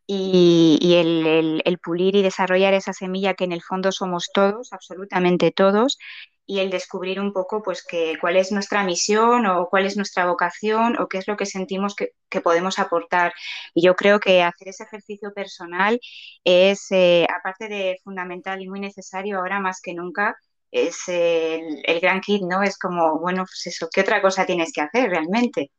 [0.06, 5.98] y, el, pulir y desarrollar esa semilla que en el fondo somos todos, absolutamente todos,
[6.46, 10.26] y el descubrir un poco pues que cuál es nuestra misión o cuál es nuestra
[10.26, 12.12] vocación o qué es lo que sentimos que,
[12.42, 13.34] podemos aportar.
[13.74, 16.00] Y yo creo que hacer ese ejercicio personal
[16.44, 20.36] es, eh, aparte de fundamental y muy necesario ahora más que nunca,
[20.74, 22.62] es el, gran kit, ¿no?
[22.64, 25.70] Es como, bueno, pues eso, ¿qué otra cosa tienes que hacer realmente?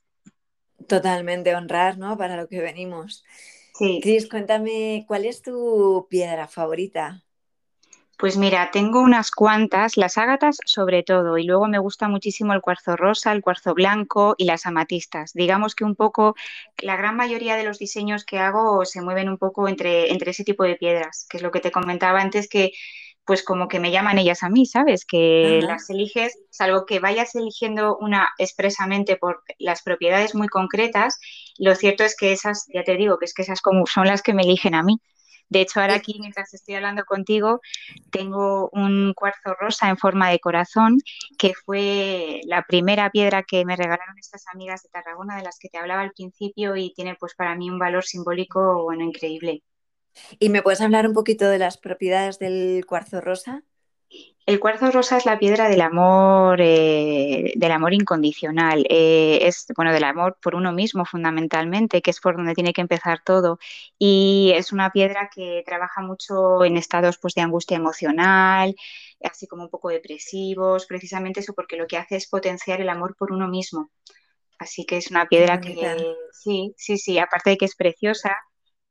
[0.88, 2.18] Totalmente honrar, ¿no?
[2.18, 3.26] Para lo que venimos.
[3.74, 4.00] Sí.
[4.02, 7.22] Cris, cuéntame, ¿cuál es tu piedra favorita?
[8.18, 12.62] Pues mira, tengo unas cuantas, las ágatas sobre todo, y luego me gusta muchísimo el
[12.62, 15.34] cuarzo rosa, el cuarzo blanco y las amatistas.
[15.34, 16.36] Digamos que un poco,
[16.78, 20.46] la gran mayoría de los diseños que hago se mueven un poco entre, entre ese
[20.46, 22.72] tipo de piedras, que es lo que te comentaba antes, que
[23.26, 25.06] pues como que me llaman ellas a mí, ¿sabes?
[25.06, 31.20] Que las eliges, salvo que vayas eligiendo una expresamente por las propiedades muy concretas,
[31.58, 34.22] lo cierto es que esas, ya te digo, que es que esas como son las
[34.22, 35.00] que me eligen a mí.
[35.50, 37.62] De hecho, ahora aquí, mientras estoy hablando contigo,
[38.10, 40.98] tengo un cuarzo rosa en forma de corazón,
[41.38, 45.70] que fue la primera piedra que me regalaron estas amigas de Tarragona, de las que
[45.70, 49.62] te hablaba al principio, y tiene pues para mí un valor simbólico, bueno, increíble.
[50.40, 53.64] ¿Y me puedes hablar un poquito de las propiedades del cuarzo rosa?
[54.46, 58.86] El cuarzo rosa es la piedra del amor, eh, del amor incondicional.
[58.90, 62.82] Eh, es bueno del amor por uno mismo fundamentalmente, que es por donde tiene que
[62.82, 63.58] empezar todo.
[63.98, 68.76] Y es una piedra que trabaja mucho en estados pues, de angustia emocional,
[69.24, 73.16] así como un poco depresivos, precisamente eso, porque lo que hace es potenciar el amor
[73.18, 73.90] por uno mismo.
[74.60, 75.74] Así que es una piedra que
[76.32, 77.18] sí, sí, sí.
[77.18, 78.38] Aparte de que es preciosa,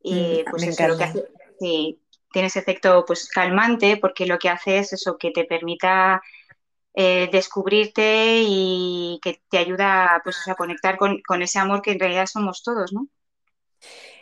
[0.04, 4.50] y mm, pues eso, lo que hace, tiene ese efecto pues calmante porque lo que
[4.50, 6.22] hace es eso, que te permita
[6.92, 12.00] eh, descubrirte y que te ayuda pues, a conectar con, con, ese amor que en
[12.00, 13.08] realidad somos todos, ¿no?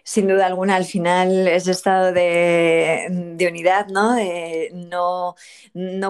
[0.05, 4.15] Sin duda alguna, al final ese estado de, unidad, ¿no?
[4.15, 5.37] De no,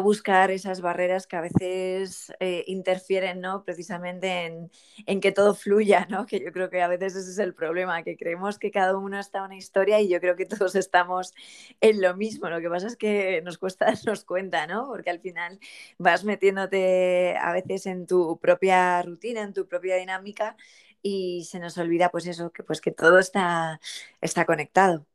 [0.03, 3.65] buscar esas barreras que a veces eh, interfieren, ¿no?
[3.65, 4.71] Precisamente
[5.07, 6.25] en, que todo fluya, ¿no?
[6.27, 9.19] Que yo creo que a veces ese es el problema, que creemos que cada uno
[9.21, 11.35] está en una historia y yo creo que todos estamos
[11.81, 12.49] en lo mismo.
[12.49, 14.87] Lo que pasa es que nos cuesta darnos cuenta, ¿no?
[14.89, 15.59] Porque al final
[15.99, 20.57] vas metiéndote a veces en tu propia rutina, en tu propia dinámica
[21.03, 23.81] y se nos olvida pues eso, que pues que todo está,
[24.21, 25.07] está conectado.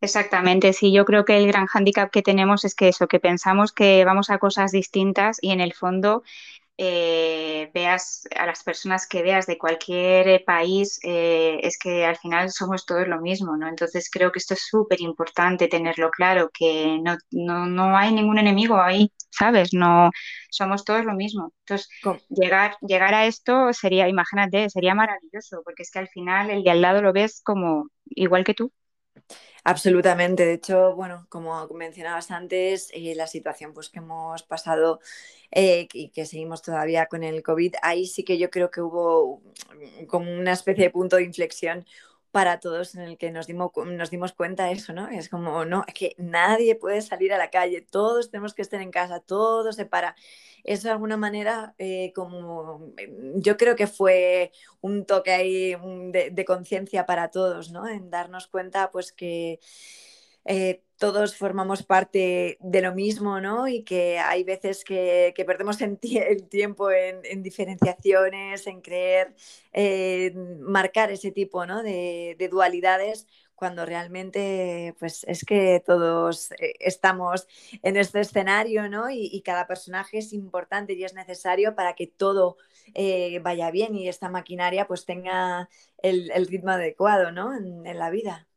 [0.00, 3.72] Exactamente, sí, yo creo que el gran hándicap que tenemos es que eso, que pensamos
[3.72, 6.22] que vamos a cosas distintas y en el fondo
[6.76, 12.16] eh, veas a las personas que veas de cualquier eh, país, eh, es que al
[12.16, 13.68] final somos todos lo mismo, ¿no?
[13.68, 18.38] Entonces creo que esto es súper importante tenerlo claro, que no, no, no, hay ningún
[18.38, 19.72] enemigo ahí, ¿sabes?
[19.72, 20.10] No
[20.50, 21.52] somos todos lo mismo.
[21.60, 21.88] Entonces,
[22.28, 26.70] llegar, llegar a esto sería, imagínate, sería maravilloso, porque es que al final el de
[26.70, 28.72] al lado lo ves como igual que tú.
[29.64, 30.44] Absolutamente.
[30.44, 35.00] De hecho, bueno, como mencionabas antes, eh, la situación pues, que hemos pasado
[35.50, 39.42] eh, y que seguimos todavía con el COVID, ahí sí que yo creo que hubo
[40.08, 41.86] como una especie de punto de inflexión
[42.34, 45.08] para todos en el que nos dimos, nos dimos cuenta eso, ¿no?
[45.08, 48.80] Es como, no, es que nadie puede salir a la calle, todos tenemos que estar
[48.80, 50.16] en casa, todo se para.
[50.64, 55.76] Eso de alguna manera, eh, como mm, yo creo que fue un toque ahí
[56.10, 57.86] de, conciencia para todos, ¿no?
[57.86, 59.60] En darnos cuenta, pues que
[60.44, 63.68] eh, todos formamos parte de lo mismo, ¿no?
[63.68, 65.98] Y que hay veces que, perdemos el
[66.48, 69.34] tiempo en, diferenciaciones, en creer,
[70.60, 77.46] marcar ese tipo de, dualidades, cuando realmente pues es que todos eh, estamos
[77.82, 79.10] en este escenario, ¿no?
[79.10, 82.56] Y, cada personaje es importante y es necesario para que todo
[82.94, 85.68] eh, vaya bien y esta maquinaria pues tenga
[86.02, 87.54] el, ritmo adecuado, ¿no?
[87.56, 88.48] en la vida.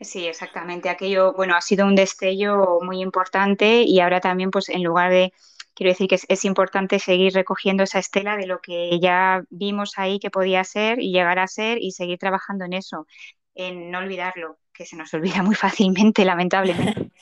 [0.00, 0.88] Sí, exactamente.
[0.88, 5.32] Aquello, bueno, ha sido un destello muy importante y ahora también, pues, en lugar de,
[5.74, 10.18] quiero decir que es, importante seguir recogiendo esa estela de lo que ya vimos ahí
[10.18, 13.06] que podía ser y llegar a ser y seguir trabajando en eso,
[13.54, 17.10] en no olvidarlo, que se nos olvida muy fácilmente, lamentablemente.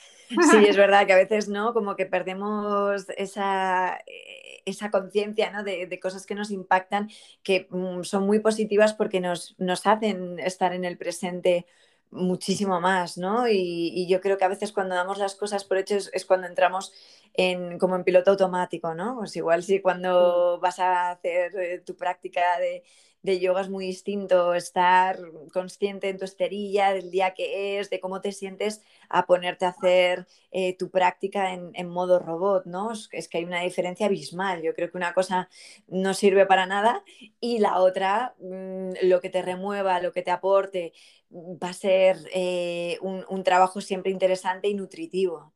[0.49, 1.73] Sí, es verdad que a veces, ¿no?
[1.73, 5.63] Como que perdemos esa, eh, esa conciencia, ¿no?
[5.63, 7.11] De, de, cosas que nos impactan,
[7.43, 11.67] que mm, son muy positivas porque nos, nos hacen estar en el presente
[12.13, 13.47] muchísimo más, ¿no?
[13.47, 16.93] Y, yo creo que a veces cuando damos las cosas por hechos es cuando entramos
[17.33, 19.17] en, como en piloto automático, ¿no?
[19.17, 22.83] Pues igual si cuando vas a hacer eh, tu práctica de,
[23.23, 25.17] de yoga es muy distinto estar
[25.53, 29.69] consciente en tu esterilla del día que es, de cómo te sientes, a ponerte a
[29.69, 32.91] hacer eh, tu práctica en, modo robot, ¿no?
[33.11, 34.61] Es, que hay una diferencia abismal.
[34.61, 35.49] Yo creo que una cosa
[35.87, 37.03] no sirve para nada
[37.39, 40.93] y la otra, mm, lo que te remueva, lo que te aporte,
[41.31, 45.53] va a ser eh, un trabajo siempre interesante y nutritivo.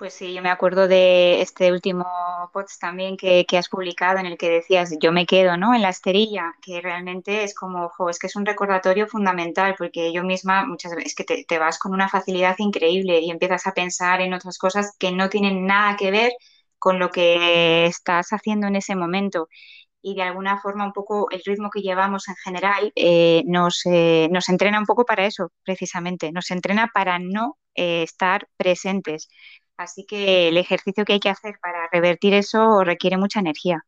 [0.00, 2.06] Pues sí, yo me acuerdo de este último
[2.54, 5.74] post también que, has publicado en el que decías, yo me quedo ¿no?
[5.74, 10.10] en la esterilla, que realmente es como, ojo, es que es un recordatorio fundamental, porque
[10.10, 14.22] yo misma muchas veces que te, vas con una facilidad increíble y empiezas a pensar
[14.22, 16.32] en otras cosas que no tienen nada que ver
[16.78, 19.48] con lo que estás haciendo en ese momento.
[20.00, 24.28] Y de alguna forma un poco el ritmo que llevamos en general eh, nos, eh,
[24.32, 29.28] nos entrena un poco para eso, precisamente, nos entrena para no eh, estar presentes
[29.80, 33.86] Así que el ejercicio que hay que hacer para revertir eso requiere mucha energía.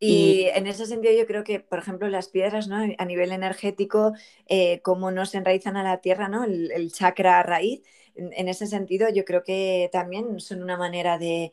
[0.00, 2.76] Y, en ese sentido yo creo que, por ejemplo, las piedras, ¿no?
[2.98, 4.14] A nivel energético,
[4.48, 6.42] eh, cómo nos enraizan a la tierra, ¿no?
[6.42, 7.82] El, chakra raíz,
[8.16, 11.52] en, ese sentido yo creo que también son una manera de,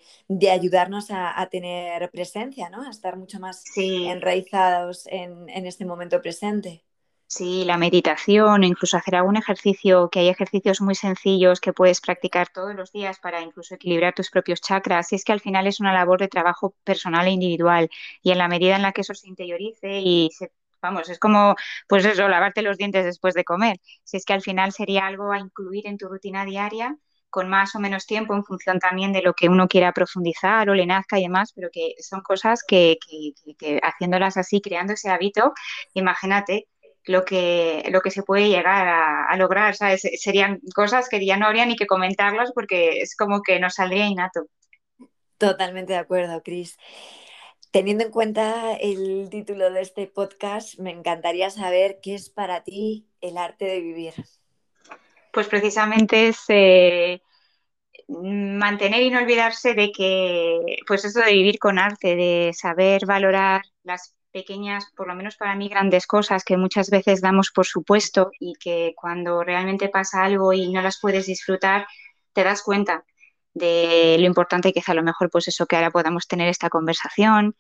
[0.52, 2.88] ayudarnos a, tener presencia, ¿no?
[2.88, 6.84] A estar mucho más enraizados en, en este momento presente.
[7.28, 12.00] Sí, la meditación o incluso hacer algún ejercicio, que hay ejercicios muy sencillos que puedes
[12.00, 15.12] practicar todos los días para incluso equilibrar tus propios chakras.
[15.12, 17.90] Y es que al final es una labor de trabajo personal e individual.
[18.22, 21.56] Y en la medida en la que eso se interiorice y se, vamos, es como,
[21.88, 23.80] pues eso, lavarte los dientes después de comer.
[24.04, 26.96] Si es que al final sería algo a incluir en tu rutina diaria
[27.30, 30.74] con más o menos tiempo en función también de lo que uno quiera profundizar o
[30.76, 35.10] le nazca y demás, pero que son cosas que, que, que haciéndolas así, creando ese
[35.10, 35.54] hábito,
[35.94, 36.68] imagínate
[37.06, 41.66] lo que, lo que se puede llegar a, lograr, Serían cosas que ya no habría
[41.66, 44.48] ni que comentarlas porque es como que nos saldría innato.
[45.38, 46.78] Totalmente de acuerdo, Cris.
[47.72, 53.06] Teniendo en cuenta el título de este podcast, me encantaría saber qué es para ti
[53.22, 54.14] el arte de vivir.
[55.34, 57.22] Pues precisamente es eh,
[58.08, 63.64] mantener y no olvidarse de que, pues eso de vivir con arte, de saber valorar
[63.84, 68.32] las pequeñas, por lo menos para mí, grandes cosas que muchas veces damos por supuesto
[68.38, 71.88] y que cuando realmente pasa algo y no las puedes disfrutar,
[72.34, 73.06] te das cuenta
[73.54, 76.70] de lo importante que es a lo mejor pues eso que ahora podamos tener esta
[76.70, 77.56] conversación,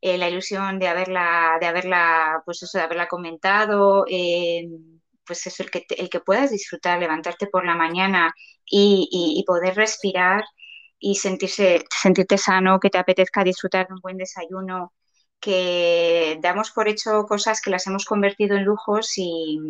[0.00, 4.68] eh, la ilusión de haberla, de haberla, pues eso, de haberla comentado, eh,
[5.24, 8.34] pues eso, el que, el que puedas disfrutar, levantarte por la mañana
[8.64, 10.44] y, y poder respirar
[10.98, 14.92] y sentirse, sentirte sano, que te apetezca disfrutar de un buen desayuno,
[15.46, 19.60] que damos por hecho cosas que las hemos convertido en lujos y,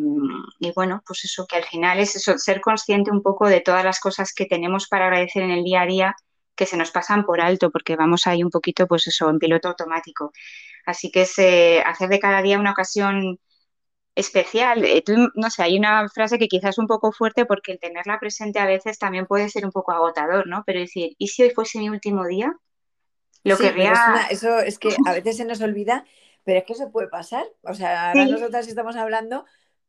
[0.75, 4.01] bueno, pues eso que al final es eso, ser consciente un poco de todas las
[4.01, 6.17] cosas que tenemos para agradecer en el día a día
[6.55, 9.69] que se nos pasan por alto porque vamos ahí un poquito pues eso en piloto
[9.69, 10.33] automático.
[10.87, 11.39] Así que es
[11.85, 13.39] hacer de cada día una ocasión
[14.15, 14.83] especial.
[14.85, 18.19] Eh, no sé, hay una frase que quizás es un poco fuerte porque el tenerla
[18.19, 20.62] presente a veces también puede ser un poco agotador, ¿no?
[20.67, 22.57] Pero decir, ¿y si hoy fuese mi último día?
[23.47, 23.73] Lo que
[24.31, 26.05] eso es que a veces se nos olvida,
[26.45, 27.47] pero es que eso puede pasar.
[27.63, 29.45] O sea, ahora nosotras estamos hablando,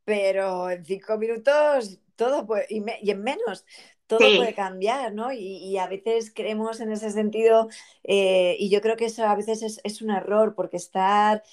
[0.05, 3.65] pero en cinco minutos todo puede, y, en menos,
[4.07, 5.31] todo puede cambiar, ¿no?
[5.31, 7.67] Y, a veces creemos en ese sentido,
[8.03, 11.43] eh, y yo creo que eso a veces es, es, un error, porque estar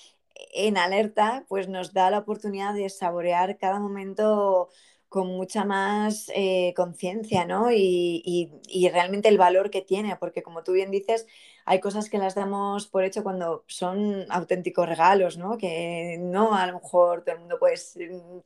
[0.53, 4.71] en alerta, pues nos da la oportunidad de saborear cada momento
[5.15, 7.71] con mucha más eh, conciencia, ¿no?
[7.71, 8.51] Y,
[8.93, 11.29] realmente el valor que tiene, porque como tú bien dices,
[11.65, 15.57] hay cosas que las damos por hecho cuando son auténticos regalos, ¿no?
[15.59, 17.77] Que no a lo mejor todo el mundo puede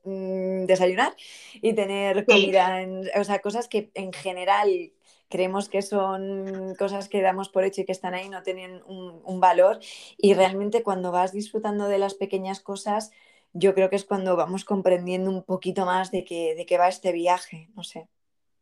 [0.05, 1.15] mm, desayunar
[1.55, 2.85] y tener comida,
[3.19, 4.93] o sea, cosas que en general
[5.29, 9.41] creemos que son cosas que damos por hecho y que están ahí, no tienen un
[9.41, 9.79] valor.
[10.17, 13.11] Y realmente cuando vas disfrutando de las pequeñas cosas,
[13.53, 16.89] yo creo que es cuando vamos comprendiendo un poquito más de qué, de qué va
[16.89, 18.09] este viaje, no sé.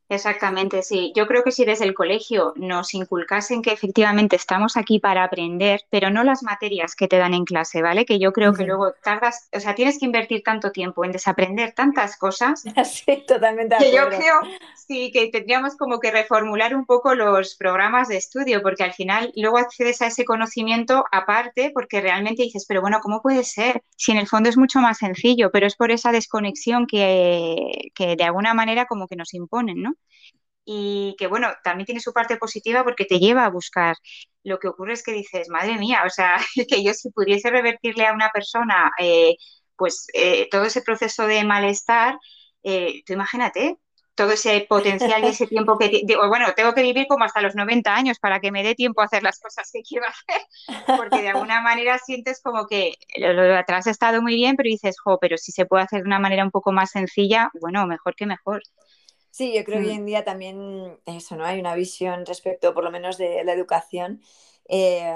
[0.08, 1.12] Exactamente, sí.
[1.16, 5.80] Yo creo que si desde el colegio nos inculcasen que efectivamente estamos aquí para aprender,
[5.90, 8.04] pero no las materias que te dan en clase, ¿vale?
[8.06, 11.72] Que yo creo que luego tardas, o sea, tienes que invertir tanto tiempo en desaprender
[11.72, 12.64] tantas cosas.
[12.86, 13.76] Sí, totalmente.
[13.78, 14.40] Que yo creo,
[14.74, 19.32] sí, que tendríamos como que reformular un poco los programas de estudio, porque al final
[19.34, 23.82] luego accedes a ese conocimiento aparte, porque realmente dices, pero bueno, ¿cómo puede ser?
[23.96, 28.16] Si en el fondo es mucho más sencillo, pero es por esa desconexión que, que
[28.16, 29.95] de alguna manera como que nos imponen, ¿no?
[30.64, 33.96] Y que bueno, también tiene su parte positiva porque te lleva a buscar.
[34.42, 36.38] Lo que ocurre es que dices, madre mía, o sea,
[36.68, 39.36] que yo si pudiese revertirle a una persona eh,
[39.76, 42.18] pues eh, todo ese proceso de malestar,
[42.62, 43.78] eh, tú imagínate,
[44.16, 47.54] todo ese potencial y ese tiempo que digo, bueno, tengo que vivir como hasta los
[47.54, 51.22] 90 años para que me dé tiempo a hacer las cosas que quiero hacer, porque
[51.22, 54.98] de alguna manera sientes como que lo, de atrás ha estado muy bien, pero dices,
[54.98, 58.16] jo, pero si se puede hacer de una manera un poco más sencilla, bueno, mejor
[58.16, 58.62] que mejor.
[59.36, 59.98] Sí, yo creo que hoy mm.
[59.98, 61.44] en día también eso, ¿no?
[61.44, 64.22] Hay una visión respecto, por lo menos, de la educación,
[64.66, 65.12] eh,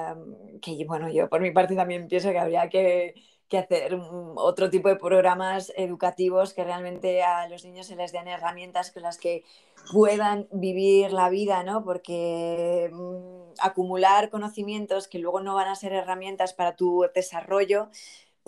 [0.61, 3.14] que bueno, yo por mi parte también pienso que habría que
[3.51, 3.99] que hacer
[4.37, 9.03] otro tipo de programas educativos que realmente a los niños se les den herramientas con
[9.03, 9.43] las que
[9.93, 11.85] puedan vivir la vida, ¿no?
[11.85, 17.89] Porque mm, acumular conocimientos que luego no van a ser herramientas para tu desarrollo,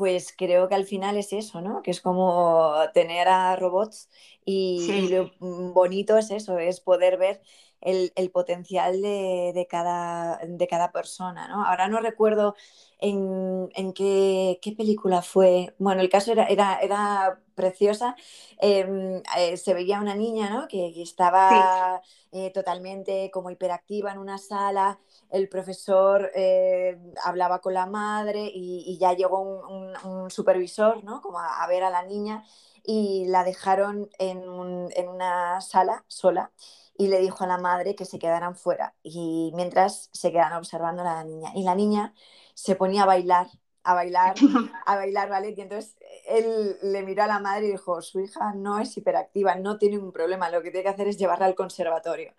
[0.02, 1.80] pues creo que al final es eso, ¿no?
[1.80, 4.10] Que es como tener a robots
[4.44, 7.40] y, lo bonito es eso, es poder ver
[7.80, 11.64] el, potencial de, cada, de cada persona, ¿no?
[11.64, 12.56] Ahora no recuerdo
[12.98, 15.72] en, qué, película fue.
[15.78, 18.16] Bueno, el caso era, era, era preciosa.
[18.58, 20.66] Em, eh, se veía una niña ¿no?
[20.66, 24.98] que, estaba eh, totalmente como hiperactiva en una sala.
[25.32, 31.22] El profesor eh, hablaba con la madre y, ya llegó un, supervisor ¿no?
[31.22, 32.44] como a, ver a la niña
[32.84, 36.52] y la dejaron en, una sala sola
[36.98, 41.02] y le dijo a la madre que se quedaran fuera y mientras se quedan observando
[41.02, 41.50] a la niña.
[41.54, 42.14] Y la niña
[42.54, 43.46] se ponía a bailar,
[43.84, 44.34] a bailar,
[44.86, 45.54] a bailar ¿vale?
[45.56, 49.54] Y entonces él le miró a la madre y dijo, su hija no es hiperactiva,
[49.56, 52.32] no tiene un problema, lo que tiene que hacer es llevarla al conservatorio.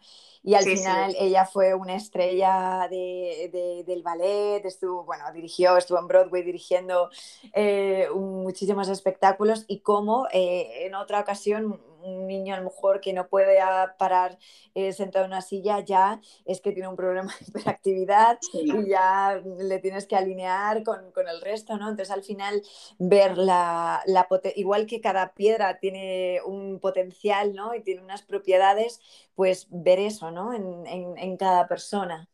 [0.46, 6.08] Y al final ella fue una estrella de, del ballet, estuvo, bueno, dirigió, estuvo en
[6.08, 7.10] Broadway dirigiendo
[7.54, 13.14] eh, muchísimos espectáculos y como eh, en otra ocasión un niño a lo mejor que
[13.14, 13.58] no puede
[13.97, 14.38] parar
[14.76, 19.41] eh, sentado en una silla, ya es que tiene un problema de hiperactividad y ya
[19.60, 21.89] le tienes que alinear con, con, el resto, ¿no?
[21.89, 22.62] Entonces al final
[22.99, 27.76] ver la, la igual que cada piedra tiene un potencial, ¿no?
[27.76, 28.99] Y tiene unas propiedades,
[29.36, 30.54] pues ver eso, ¿no?
[30.54, 32.28] En, en, en cada persona.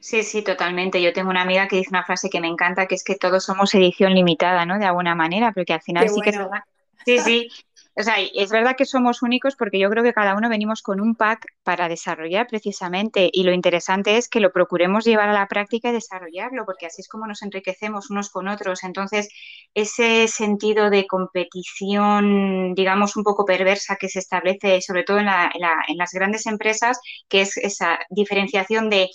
[0.00, 1.00] Sí, sí, totalmente.
[1.02, 3.44] Yo tengo una amiga que dice una frase que me encanta, que es que todos
[3.44, 4.78] somos edición limitada, ¿no?
[4.78, 6.62] De alguna manera, porque al final sí que es verdad.
[7.04, 7.48] Sí, sí,
[7.94, 11.00] o sea, es verdad que somos únicos porque yo creo que cada uno venimos con
[11.00, 15.46] un pack para desarrollar precisamente y lo interesante es que lo procuremos llevar a la
[15.46, 18.82] práctica y desarrollarlo porque así es como nos enriquecemos unos con otros.
[18.84, 19.28] Entonces,
[19.74, 25.96] ese sentido de competición, digamos, un poco perversa que se establece sobre todo en, en
[25.98, 29.08] las grandes empresas, que es esa diferenciación de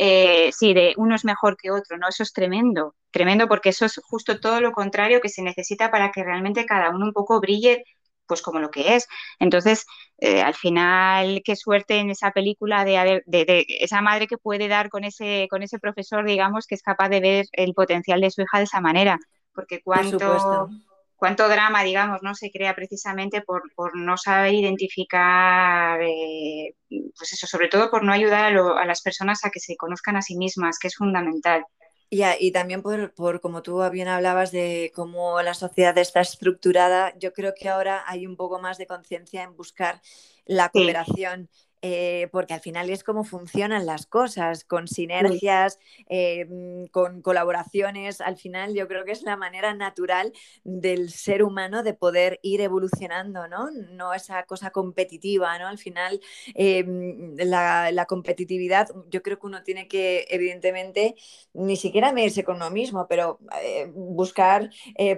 [0.00, 2.08] eh, sí, de uno es mejor que otro, ¿no?
[2.08, 6.12] Eso es tremendo, tremendo porque eso es justo todo lo contrario que se necesita para
[6.12, 7.84] que realmente cada uno un poco brille
[8.28, 9.08] pues como lo que es.
[9.40, 9.86] Entonces,
[10.18, 14.68] eh, al final, qué suerte en esa película de, haber, de, esa madre que puede
[14.68, 18.30] dar con ese, con ese profesor, digamos, que es capaz de ver el potencial de
[18.30, 19.18] su hija de esa manera.
[19.52, 20.68] Porque cuánto,
[21.16, 23.62] cuánto drama, digamos, no se crea precisamente por,
[23.96, 29.44] no saber identificar, eh, pues eso, sobre todo por no ayudar a, a las personas
[29.44, 31.64] a que se conozcan a sí mismas, que es fundamental.
[32.10, 37.34] Y, también por, por, como tú bien hablabas de cómo la sociedad está estructurada, yo
[37.34, 40.00] creo que ahora hay un poco más de conciencia en buscar
[40.46, 41.50] la cooperación
[41.82, 48.20] eh, porque al final es como funcionan las cosas, con sinergias, eh, mm, con colaboraciones.
[48.20, 50.32] Al final yo creo que es la manera natural
[50.64, 53.70] del ser humano de poder ir evolucionando, ¿no?
[53.70, 55.68] No esa cosa competitiva, ¿no?
[55.68, 56.20] Al final
[56.54, 61.14] eh, mm, la, competitividad, yo creo que uno tiene que, evidentemente,
[61.52, 63.38] ni siquiera medirse con uno mismo, pero
[63.94, 64.70] buscar,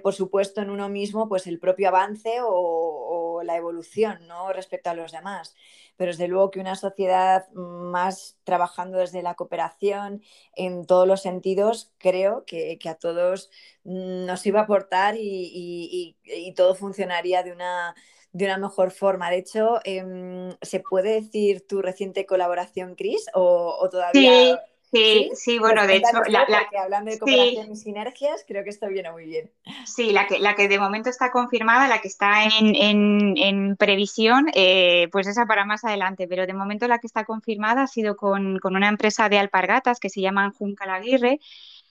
[0.02, 4.53] por supuesto, en uno mismo, pues el propio avance o, o la evolución, ¿no?
[4.53, 5.55] Respecto a los demás
[6.01, 10.22] pero desde luego que una sociedad más trabajando desde la cooperación
[10.57, 13.51] en todos los sentidos, creo que, a todos
[13.84, 16.16] nos iba a aportar y,
[16.57, 17.95] todo funcionaría de una,
[18.32, 19.28] de una mejor forma.
[19.28, 23.26] De hecho, em, ¿se puede decir tu reciente colaboración, Cris?
[23.34, 24.30] ¿O, todavía.?
[24.30, 24.57] Sí,
[24.93, 26.47] sí, bueno, de hecho, la,
[26.82, 29.51] hablando de cooperación y sinergias, creo que esto viene muy bien.
[29.84, 35.09] Sí, la que, la que de momento está confirmada, la que está en, previsión, eh,
[35.12, 38.59] pues esa para más adelante, pero de momento la que está confirmada ha sido con,
[38.64, 41.38] una empresa de alpargatas que se llaman Juncal Aguirre,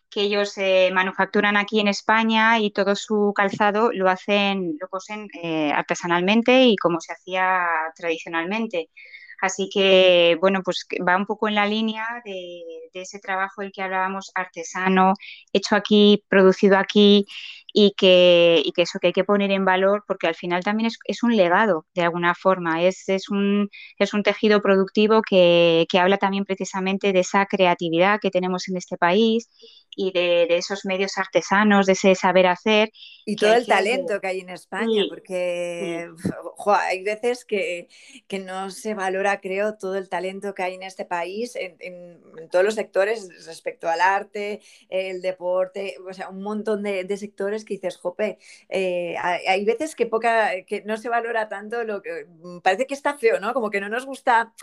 [0.09, 5.27] que ellos eh, manufacturan aquí en España y todo su calzado lo hacen, lo cosen
[5.41, 8.89] eh, artesanalmente y como se hacía tradicionalmente.
[9.41, 12.61] Así que, bueno, pues va un poco en la línea de,
[12.93, 15.13] ese trabajo del que hablábamos, artesano,
[15.53, 17.25] hecho aquí, producido aquí,
[17.73, 20.87] y que, y que eso que hay que poner en valor porque al final también
[20.87, 25.85] es, es un legado de alguna forma, es, es, un, es un tejido productivo que,
[25.89, 29.49] que habla también precisamente de esa creatividad que tenemos en este país
[29.95, 32.89] y de, esos medios artesanos, de ese saber hacer.
[33.25, 36.09] Y todo el talento que hay en España, porque
[36.65, 37.89] hay veces que,
[38.27, 42.49] que, no se valora, creo, todo el talento que hay en este país, en, en,
[42.49, 47.58] todos los sectores respecto al arte, el deporte, o sea, un montón de, de sectores
[47.65, 48.37] que dices, jope,
[48.69, 52.93] eh, hay, veces que, poca, que no se valora tanto lo que mm, parece que
[52.93, 53.53] está feo, ¿no?
[53.53, 54.53] Como que no nos gusta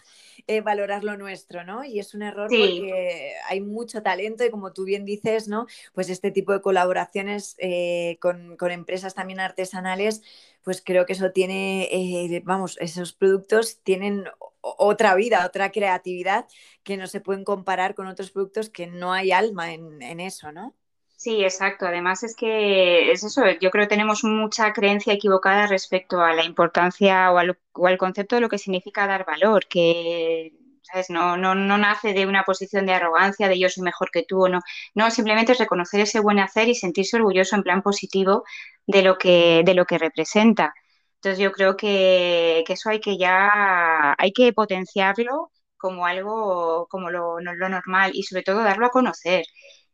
[0.46, 1.84] eh, valorar lo nuestro, ¿no?
[1.84, 5.66] Y es un error porque hay mucho talento y como tú bien dices, ¿no?
[5.94, 10.22] Pues este tipo de colaboraciones eh, con, empresas también artesanales,
[10.62, 14.24] pues creo que eso tiene, eh, vamos, esos productos tienen
[14.60, 16.46] otra vida, otra creatividad
[16.82, 20.74] que no se pueden comparar con otros productos que no hay alma en, eso, ¿no?
[21.18, 21.86] Sí, exacto.
[21.86, 26.44] Además es que es eso, yo creo que tenemos mucha creencia equivocada respecto a la
[26.44, 27.38] importancia o,
[27.72, 30.52] o al concepto de lo que significa dar valor, que
[31.08, 34.44] no, no, no nace de una posición de arrogancia, de yo soy mejor que tú
[34.44, 34.60] o no.
[34.94, 38.44] No, simplemente es reconocer ese buen hacer y sentirse orgulloso en plan positivo
[38.86, 40.74] de lo que, de lo que representa.
[41.16, 47.40] Entonces yo creo que, eso hay que ya, hay que potenciarlo como algo, como lo,
[47.40, 49.44] lo normal y sobre todo darlo a conocer.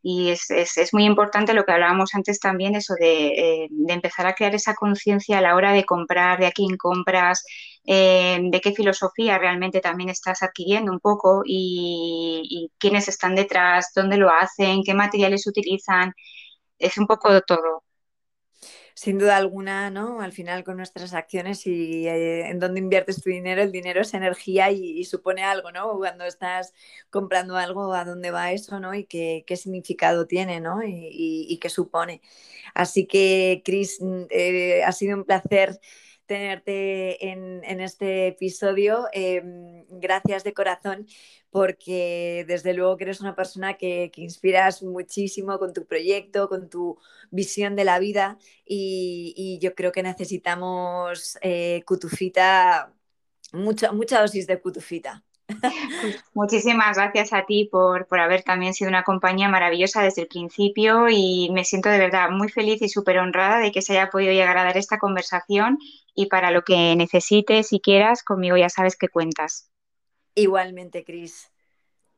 [0.05, 3.27] Y es, es, es, muy importante lo que hablábamos antes también, eso de,
[3.63, 6.75] eh, de empezar a crear esa conciencia a la hora de comprar, de a quién
[6.77, 7.45] compras,
[7.85, 13.91] eh, de qué filosofía realmente también estás adquiriendo un poco y, y, quiénes están detrás,
[13.95, 16.13] dónde lo hacen, qué materiales utilizan.
[16.79, 17.83] Es un poco todo
[18.95, 20.21] sin duda alguna, ¿no?
[20.21, 24.13] Al final con nuestras acciones y eh, en dónde inviertes tu dinero, el dinero es
[24.13, 25.97] energía y, supone algo, ¿no?
[25.97, 26.73] Cuando estás
[27.09, 28.93] comprando algo, a dónde va eso, ¿no?
[28.93, 30.81] Y qué, significado tiene, ¿no?
[30.83, 32.21] Y, qué supone.
[32.73, 35.79] Así que, Cris, mm, eh, ha sido un placer
[36.33, 39.07] tenerte en, este episodio.
[39.13, 41.05] Em, gracias de corazón
[41.51, 46.97] porque desde luego que eres una persona que, inspiras muchísimo con tu proyecto, con tu
[47.29, 52.93] visión de la vida y, yo creo que necesitamos eh, cutufita,
[53.53, 55.23] mucha, mucha dosis de cutufita.
[56.33, 61.07] Muchísimas gracias a ti por, por, haber también sido una compañía maravillosa desde el principio
[61.09, 64.31] y me siento de verdad muy feliz y súper honrada de que se haya podido
[64.31, 65.77] llegar a dar esta conversación
[66.15, 69.69] y para lo que necesites y quieras, conmigo ya sabes que cuentas.
[70.35, 71.51] Igualmente, Cris.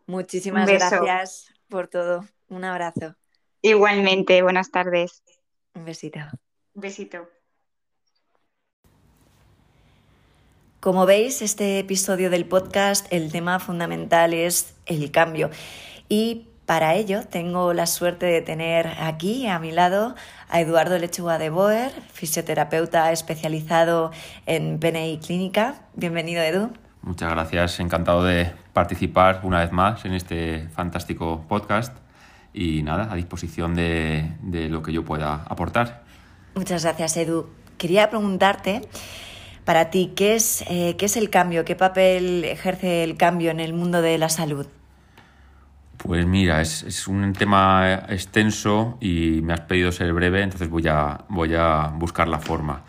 [0.07, 2.25] Muchísimas gracias por todo.
[2.47, 3.15] Un abrazo.
[3.61, 5.23] Igualmente, buenas tardes.
[5.73, 6.19] Un besito.
[6.73, 7.27] Un besito.
[10.85, 15.49] Como veis, este episodio del podcast, el tema fundamental es el cambio.
[16.09, 20.13] Y para ello tengo la suerte de tener aquí a mi lado
[20.47, 24.11] a Eduardo Lechuga de Boer, fisioterapeuta especializado
[24.45, 25.81] en PNI Clínica.
[25.95, 26.69] Bienvenido, Edu.
[27.01, 31.97] Muchas gracias, encantado de participar una vez más en este fantástico podcast
[32.53, 36.03] y nada, a disposición de, de lo que yo pueda aportar.
[36.53, 37.49] Muchas gracias, Edu.
[37.79, 38.81] Quería preguntarte
[39.65, 41.65] para ti, ¿qué es, eh, ¿qué es el cambio?
[41.65, 44.67] ¿Qué papel ejerce el cambio en el mundo de la salud?
[45.97, 50.87] Pues mira, es, es, un tema extenso y me has pedido ser breve, entonces voy
[50.87, 52.83] a, voy a buscar la forma.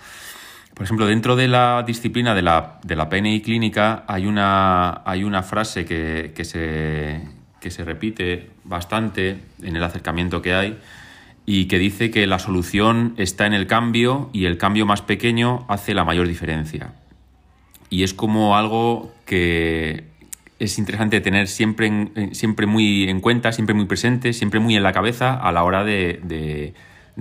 [0.74, 5.24] Por ejemplo, dentro de la disciplina de la, de la PNI clínica hay una, hay
[5.24, 7.22] una frase que, que, se,
[7.58, 10.78] que se repite bastante en el acercamiento que hay,
[11.46, 15.64] y que dice que la solución está en el cambio y el cambio más pequeño
[15.68, 16.92] hace la mayor diferencia.
[17.88, 20.04] Y es como algo que
[20.58, 24.92] es interesante tener siempre, siempre muy en cuenta, siempre muy presente, siempre muy en la
[24.92, 26.74] cabeza a la hora de,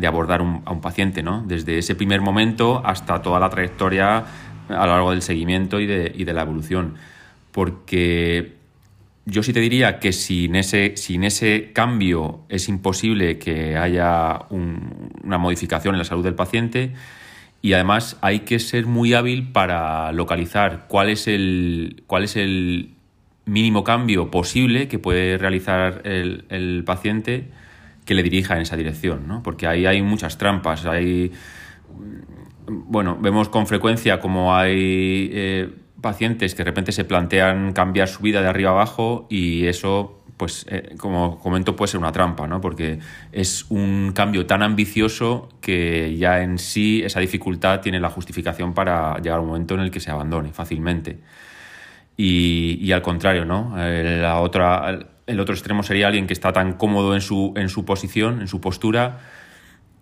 [0.03, 1.43] abordar a un paciente, ¿no?
[1.45, 4.25] Desde ese primer momento hasta toda la trayectoria
[4.69, 6.95] a lo largo del seguimiento y de, y de la evolución.
[7.51, 8.55] Porque
[9.25, 15.37] yo sí te diría que sin ese, sin ese cambio es imposible que haya una
[15.37, 16.93] modificación en la salud del paciente
[17.61, 22.91] y además hay que ser muy hábil para localizar cuál es el, cuál es el
[23.45, 27.49] mínimo cambio posible que puede realizar el, paciente
[28.05, 29.41] que le dirija en esa dirección, ¿no?
[29.41, 31.31] porque ahí hay muchas trampas, hay
[32.67, 35.69] bueno, vemos con frecuencia como hay eh,
[36.05, 40.67] pacientes que de repente se plantean cambiar su vida de arriba abajo y eso, pues,
[40.69, 42.61] eh, como comento, puede ser una trampa, ¿no?
[42.61, 42.99] Porque
[43.31, 49.17] es un cambio tan ambicioso que ya en sí esa dificultad tiene la justificación para
[49.17, 51.17] llegar a un momento en el que se abandone fácilmente.
[52.17, 53.73] Y, al contrario, ¿no?
[53.75, 57.67] Eh, la otra, el otro extremo sería alguien que está tan cómodo en su, en
[57.67, 59.21] su posición, en su postura,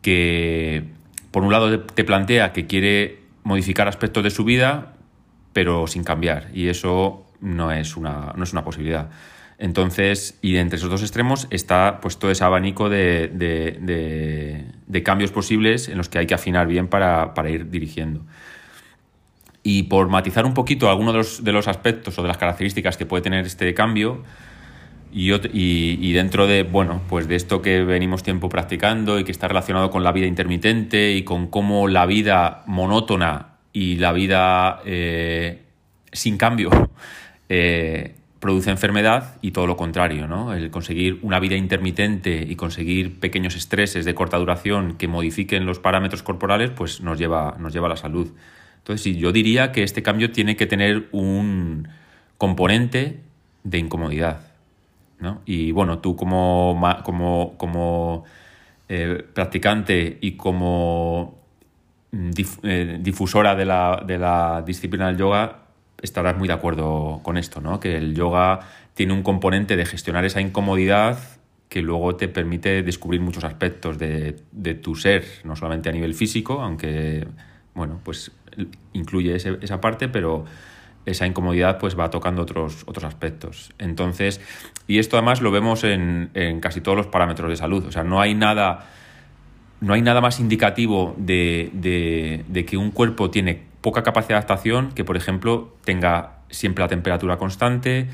[0.02, 0.84] que
[1.32, 4.93] por un lado te plantea que quiere modificar aspectos de su vida,
[5.54, 6.50] pero sin cambiar.
[6.54, 9.10] Y eso no es una, no es una posibilidad.
[9.60, 15.88] Entonces, y entre esos dos extremos está pues todo ese abanico de, de, cambios posibles
[15.90, 18.22] en los que hay que afinar bien para, para, ir dirigiendo.
[19.62, 22.98] Y por matizar un poquito algunos de los, de los aspectos o de las características
[22.98, 24.24] que puede tener este cambio,
[25.14, 29.48] y, y, dentro de, bueno, pues de esto que venimos tiempo practicando y que está
[29.48, 35.62] relacionado con la vida intermitente y con cómo la vida monótona y la vida eh,
[36.12, 36.70] sin cambio
[37.50, 40.54] eh, produce enfermedad y todo lo contrario, ¿no?
[40.54, 45.80] El conseguir una vida intermitente y conseguir pequeños estreses de corta duración que modifiquen los
[45.80, 48.32] parámetros corporales, pues nos lleva, nos lleva a la salud.
[48.78, 51.88] Entonces, yo diría que este cambio tiene que tener un
[52.38, 53.22] componente
[53.64, 54.54] de incomodidad
[55.46, 58.24] y bueno, tú como, como, como
[58.90, 61.43] eh, practicante y como
[62.14, 62.32] mm,
[62.64, 65.60] eh, difusora de la, de la, disciplina del yoga
[66.02, 67.80] estarás muy de acuerdo con esto, ¿no?
[67.80, 68.62] Que el yoga
[68.94, 71.20] tiene un componente de gestionar esa incomodidad
[71.70, 76.14] que luego te permite descubrir muchos aspectos de, de tu ser, no solamente a nivel
[76.14, 77.28] físico, aunque,
[77.74, 78.32] bueno, pues
[78.94, 80.46] incluye esa parte, pero
[81.06, 83.74] esa incomodidad pues va tocando otros, otros aspectos.
[83.78, 84.42] Entonces,
[84.88, 87.86] y esto además lo vemos en, casi todos los parámetros de salud.
[87.86, 88.90] O sea, no hay nada,
[89.84, 95.04] no hay nada más indicativo de, que un cuerpo tiene poca capacidad de adaptación que,
[95.04, 98.08] por ejemplo, tenga siempre la temperatura constante,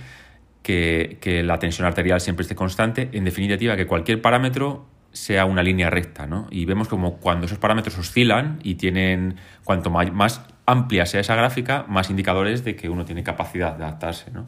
[0.63, 3.09] que, la tensión arterial siempre esté constante.
[3.11, 6.47] En definitiva, que cualquier parámetro sea una línea recta, ¿no?
[6.49, 11.85] Y vemos como cuando esos parámetros oscilan y tienen, cuanto más amplia sea esa gráfica,
[11.87, 14.47] más indicadores de que uno tiene capacidad de adaptarse, ¿no?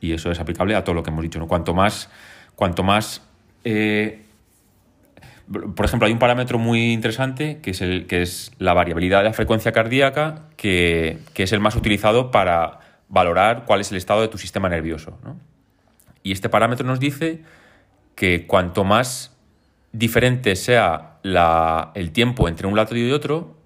[0.00, 1.46] Y eso es aplicable a todo lo que hemos dicho, ¿no?
[1.46, 2.08] Cuanto más,
[2.54, 3.22] cuanto más
[3.64, 4.24] eh,
[5.50, 9.24] por ejemplo, hay un parámetro muy interesante que es, el, que es la variabilidad de
[9.24, 14.20] la frecuencia cardíaca, que, que, es el más utilizado para valorar cuál es el estado
[14.20, 15.18] de tu sistema nervioso.
[15.24, 15.36] ¿no?
[16.22, 17.42] Y este parámetro nos dice
[18.14, 19.36] que cuanto más
[19.92, 21.18] diferente sea
[21.94, 23.56] el tiempo entre un latido y otro,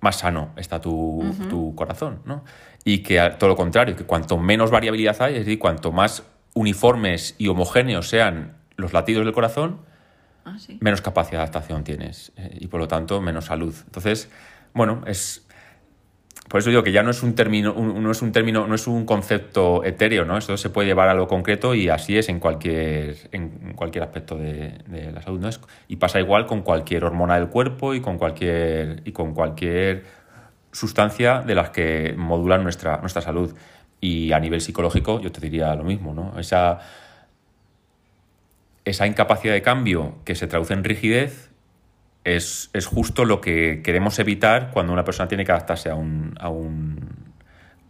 [0.00, 2.44] más sano está tu, corazón, ¿no?
[2.84, 6.24] Y que todo lo contrario, que cuanto menos variabilidad hay, es decir, cuanto más
[6.54, 9.80] uniformes y homogéneos sean los latidos del corazón,
[10.46, 13.74] ah, menos capacidad de adaptación tienes eh, y por lo tanto menos salud.
[13.86, 14.30] Entonces,
[14.72, 15.44] bueno, es
[16.48, 18.86] por eso digo que ya no es un término, no es un término, no es
[18.86, 20.38] un concepto etéreo, ¿no?
[20.38, 24.36] Esto se puede llevar a lo concreto y así es en cualquier, en cualquier aspecto
[24.36, 25.50] de, la salud, ¿no?
[25.88, 30.04] y pasa igual con cualquier hormona del cuerpo y con cualquier, y con cualquier
[30.72, 33.54] sustancia de las que modulan nuestra, nuestra salud.
[34.00, 36.38] Y a nivel psicológico, yo te diría lo mismo, ¿no?
[36.38, 36.78] Esa,
[38.88, 41.50] esa incapacidad de cambio que se traduce en rigidez
[42.24, 46.48] es, justo lo que queremos evitar cuando una persona tiene que adaptarse a un, a
[46.48, 47.32] un,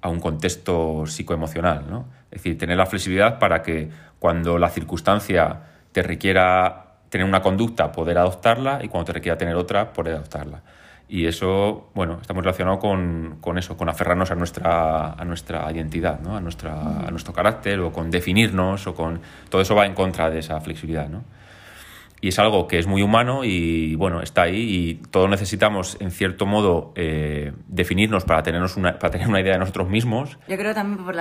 [0.01, 1.87] a un contexto psicoemocional.
[1.89, 2.09] ¿no?
[2.31, 3.89] Es decir, tener la flexibilidad para que
[4.19, 5.61] cuando la circunstancia
[5.93, 10.63] te requiera tener una conducta, poder adoptarla y cuando te requiera tener otra, poder adoptarla.
[11.09, 16.21] Y eso, bueno, estamos relacionados con, con, eso, con aferrarnos a nuestra, a nuestra identidad,
[16.21, 16.37] ¿no?
[16.37, 19.21] a, nuestra, a nuestro carácter o con definirnos o con...
[19.49, 21.25] Todo eso va en contra de esa flexibilidad, ¿no?
[22.21, 26.11] y es algo que es muy humano y bueno, está ahí y todos necesitamos en
[26.11, 30.39] cierto modo eh, definirnos para, tenernos una, para tener una idea de nosotros mismos.
[30.49, 31.15] Yo creo también por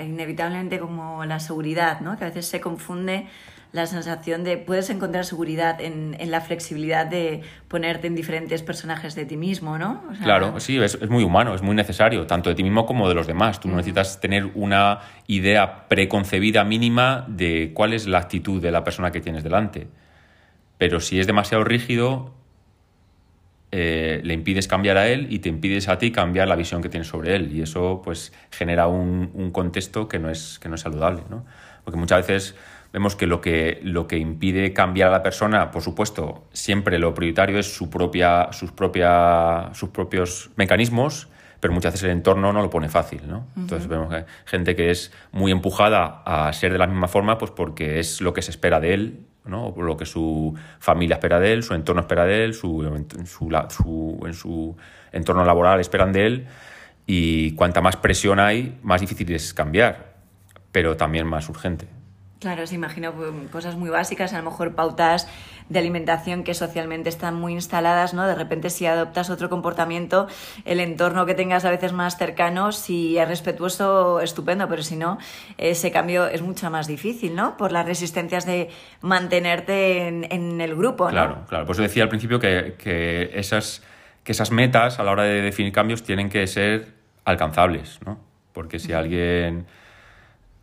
[0.00, 2.16] inevitablemente como la seguridad, ¿no?
[2.16, 3.26] que a veces se confunde
[3.74, 9.14] la sensación de puedes encontrar seguridad en, en la flexibilidad de ponerte en diferentes personajes
[9.14, 10.02] de ti mismo, ¿no?
[10.22, 13.14] claro, sí, es, es, muy humano, es muy necesario, tanto de ti mismo como de
[13.14, 13.60] los demás.
[13.60, 19.10] Tú necesitas tener una idea preconcebida mínima de cuál es la actitud de la persona
[19.10, 19.88] que tienes delante
[20.78, 22.34] pero si es demasiado rígido,
[23.70, 26.88] eh, le impides cambiar a él y te impides a ti cambiar la visión que
[26.88, 27.52] tienes sobre él.
[27.52, 31.22] Y eso pues genera un, contexto que no es, que no es saludable.
[31.30, 31.44] ¿no?
[31.84, 32.54] Porque muchas veces
[32.94, 37.12] vemos que lo, que lo que impide cambiar a la persona, por supuesto, siempre lo
[37.12, 41.26] prioritario es su propia, sus, propia, sus propios mecanismos,
[41.58, 43.22] pero muchas veces el entorno no lo pone fácil.
[43.26, 43.48] ¿no?
[43.56, 47.50] Entonces vemos que gente que es muy empujada a ser de la misma forma pues
[47.50, 49.74] porque es lo que se espera de él ¿no?
[49.76, 54.34] lo que su familia espera de él, su entorno espera de él, su, su, en
[54.34, 54.76] su
[55.10, 56.46] entorno laboral esperan de él,
[57.06, 60.14] y cuanta más presión hay, más difícil es cambiar,
[60.70, 61.88] pero también más urgente.
[62.40, 65.28] Claro, se imagino pues, cosas muy básicas, a lo mejor pautas
[65.68, 68.26] de alimentación que socialmente están muy instaladas, ¿no?
[68.26, 70.26] De repente si adoptas otro comportamiento,
[70.66, 75.18] el entorno que tengas a veces más cercano, si es respetuoso, estupendo, pero si no,
[75.56, 77.56] ese cambio es mucho más difícil, ¿no?
[77.56, 78.68] Por las resistencias de
[79.00, 81.10] mantenerte en, el grupo, ¿no?
[81.10, 81.66] Claro, claro.
[81.66, 83.82] Pues decía al principio que, que, esas,
[84.22, 86.92] que esas metas a la hora de definir cambios tienen que ser
[87.24, 88.18] alcanzables, ¿no?
[88.52, 89.66] Porque si alguien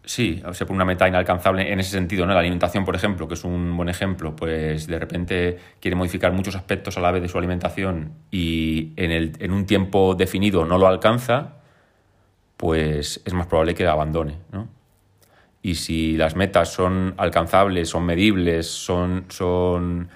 [0.04, 2.34] Sí, se pone una meta inalcanzable en ese sentido, ¿no?
[2.34, 6.56] La alimentación, por ejemplo, que es un buen ejemplo, pues de repente quiere modificar muchos
[6.56, 10.80] aspectos a la vez de su alimentación y en, el, en un tiempo definido no
[10.80, 11.58] lo alcanza,
[12.58, 14.68] pues es más probable que la abandone, ¿no?
[15.62, 20.10] Y si las metas son alcanzables, son medibles, son, son,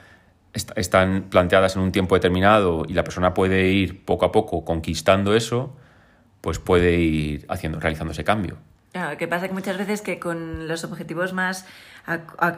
[0.53, 5.35] están planteadas en un tiempo determinado y la persona puede ir poco a poco conquistando
[5.35, 5.75] eso,
[6.41, 8.57] pues puede ir haciendo, realizando ese cambio.
[8.95, 11.65] Claro, que pasa que muchas veces que con los objetivos más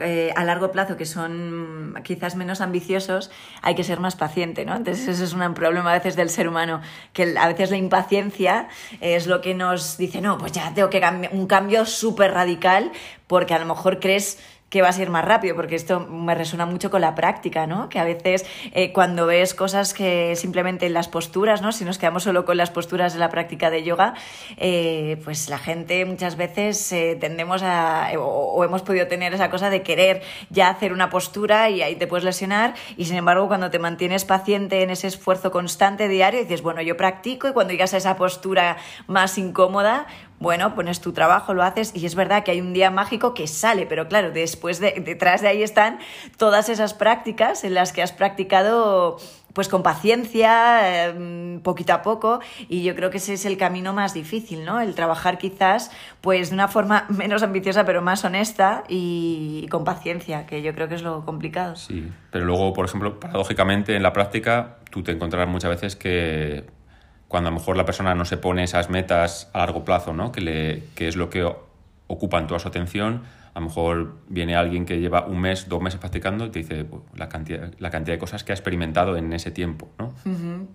[0.00, 4.76] eh, a, largo plazo, que son quizás menos ambiciosos, hay que ser más paciente, ¿no?
[4.76, 6.80] Entonces eso es un problema a veces del ser humano,
[7.12, 8.68] que a veces la impaciencia
[9.00, 12.92] es lo que nos dice, no, pues ya tengo que cambiar un cambio súper radical,
[13.26, 14.38] porque a lo mejor crees
[14.70, 17.88] que vas a ir más rápido, porque esto me resuena mucho con la práctica, ¿no?
[17.88, 21.72] Que a veces eh, cuando ves cosas que simplemente en las posturas, ¿no?
[21.72, 24.14] Si nos quedamos solo con las posturas de la práctica de yoga,
[24.58, 29.70] eh, pues la gente muchas veces eh, tendemos a, o, hemos podido tener esa cosa
[29.70, 33.70] de querer ya hacer una postura y ahí te puedes lesionar, y sin embargo cuando
[33.70, 37.94] te mantienes paciente en ese esfuerzo constante diario, dices, bueno, yo practico y cuando llegas
[37.94, 40.06] a esa postura más incómoda,
[40.40, 43.46] bueno, pones tu trabajo, lo haces y es verdad que hay un día mágico que
[43.46, 45.98] sale, pero claro, después de, detrás de ahí están
[46.36, 49.18] todas esas prácticas en las que has practicado
[49.52, 53.92] pues con paciencia, em, poquito a poco, y yo creo que ese es el camino
[53.92, 54.80] más difícil, ¿no?
[54.80, 59.82] El trabajar quizás pues de una forma menos ambiciosa pero más honesta y, y con
[59.82, 61.74] paciencia, que yo creo que es lo complicado.
[61.74, 66.64] Sí, pero luego, por ejemplo, paradójicamente en la práctica tú te encontrarás muchas veces que
[67.28, 70.32] cuando a lo mejor la persona no se pone esas metas a largo plazo, ¿no?
[70.32, 71.48] que, le, que es lo que
[72.06, 73.22] ocupan toda su atención,
[73.52, 76.84] a lo mejor viene alguien que lleva un mes, dos meses practicando y te dice
[76.84, 80.14] pues, la, cantidad, la cantidad de cosas que ha experimentado en ese tiempo, ¿no?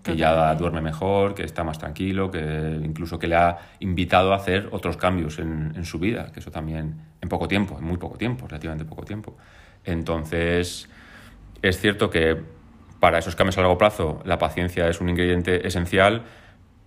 [0.02, 4.36] que ya duerme mejor, que está más tranquilo, que incluso que le ha invitado a
[4.36, 7.96] hacer otros cambios en, en su vida, que eso también en poco tiempo, en muy
[7.96, 9.36] poco tiempo, relativamente poco tiempo.
[9.84, 10.88] Entonces,
[11.62, 12.40] es cierto que
[13.00, 16.22] para esos cambios a largo plazo la paciencia es un ingrediente esencial,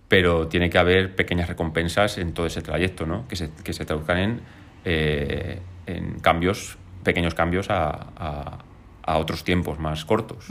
[0.08, 3.28] pero tiene que haber pequeñas recompensas en todo ese trayecto, ¿no?
[3.28, 4.40] que, se, que se traduzcan en,
[4.84, 10.48] eh, en cambios, pequeños cambios a, a, otros tiempos más cortos.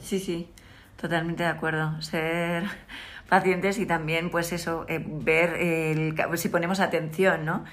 [0.00, 0.48] Sí, sí,
[1.00, 2.00] totalmente de acuerdo.
[2.02, 2.64] Ser
[3.28, 7.64] pacientes y también, pues eso, eh, ver el, si ponemos atención, ¿no?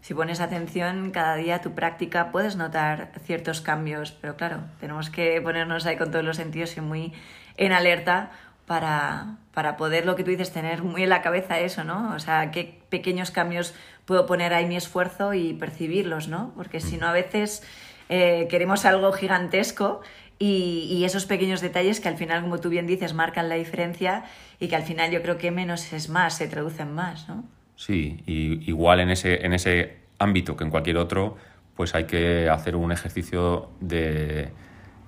[0.00, 5.10] Si pones atención cada día a tu práctica puedes notar ciertos cambios, pero claro, tenemos
[5.10, 7.12] que ponernos ahí con todos los sentidos y muy
[7.58, 8.30] en alerta
[8.70, 12.14] para, para poder, lo que tú dices, tener muy en la cabeza eso, ¿no?
[12.14, 16.52] O sea, qué pequeños cambios puedo poner ahí mi esfuerzo y percibirlos, ¿no?
[16.54, 17.64] Porque si no, a veces
[18.08, 20.02] eh, queremos algo gigantesco
[20.38, 24.22] y, y, esos pequeños detalles que al final, como tú bien dices, marcan la diferencia
[24.60, 27.42] y que al final yo creo que menos es más, se traducen más, ¿no?
[27.74, 31.36] Sí, y igual en ese, en ese ámbito que en cualquier otro,
[31.74, 34.52] pues hay que hacer un ejercicio de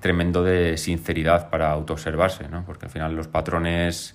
[0.03, 2.65] tremendo de sinceridad para autoobservarse, ¿no?
[2.67, 4.15] porque al final los patrones,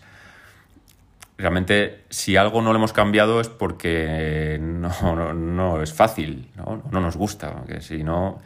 [1.38, 6.84] realmente si algo no lo hemos cambiado es porque no, es fácil, ¿no?
[6.92, 8.38] no nos gusta, porque si no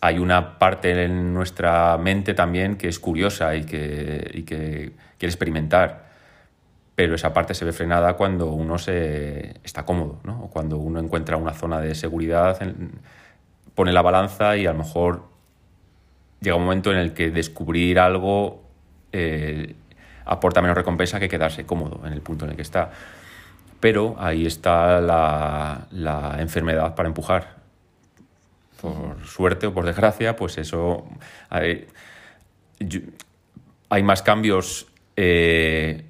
[0.00, 6.04] hay una parte en nuestra mente también que es curiosa y que, que quiere experimentar,
[6.96, 10.50] pero esa parte se ve frenada cuando uno se está cómodo, ¿no?
[10.52, 12.58] cuando uno encuentra una zona de seguridad,
[13.76, 15.33] pone la balanza y a lo mejor
[16.44, 18.62] llega un momento en el que descubrir algo
[19.12, 19.74] eh,
[20.26, 22.90] aporta menos recompensa que quedarse cómodo en el punto en el que está.
[23.80, 27.56] Pero ahí está la, enfermedad para empujar.
[28.80, 31.06] Por suerte o por desgracia, pues eso...
[31.50, 31.86] Hay,
[34.02, 36.04] más cambios eh,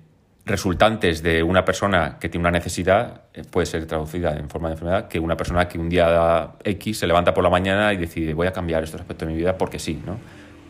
[0.44, 4.74] resultantes de una persona que tiene una necesidad, eh, puede ser traducida en forma de
[4.74, 8.34] enfermedad, que una persona que un día X se levanta por la mañana y decide
[8.34, 10.18] voy a cambiar estos aspectos de mi vida porque sí, ¿no?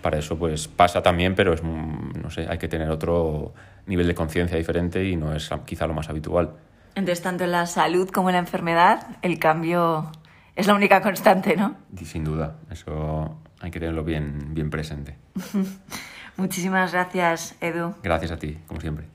[0.00, 3.54] Para eso pues pasa también, pero es, no sé, hay que tener otro
[3.86, 6.52] nivel de conciencia diferente y no es quizá lo más habitual.
[6.94, 10.12] Entonces, tanto en la salud como en la enfermedad, el cambio
[10.54, 11.76] es la única constante, ¿no?
[11.98, 15.16] Y sin duda, eso hay que tenerlo bien, bien presente.
[16.36, 17.94] Muchísimas gracias, Edu.
[18.02, 19.13] Gracias a ti, como siempre.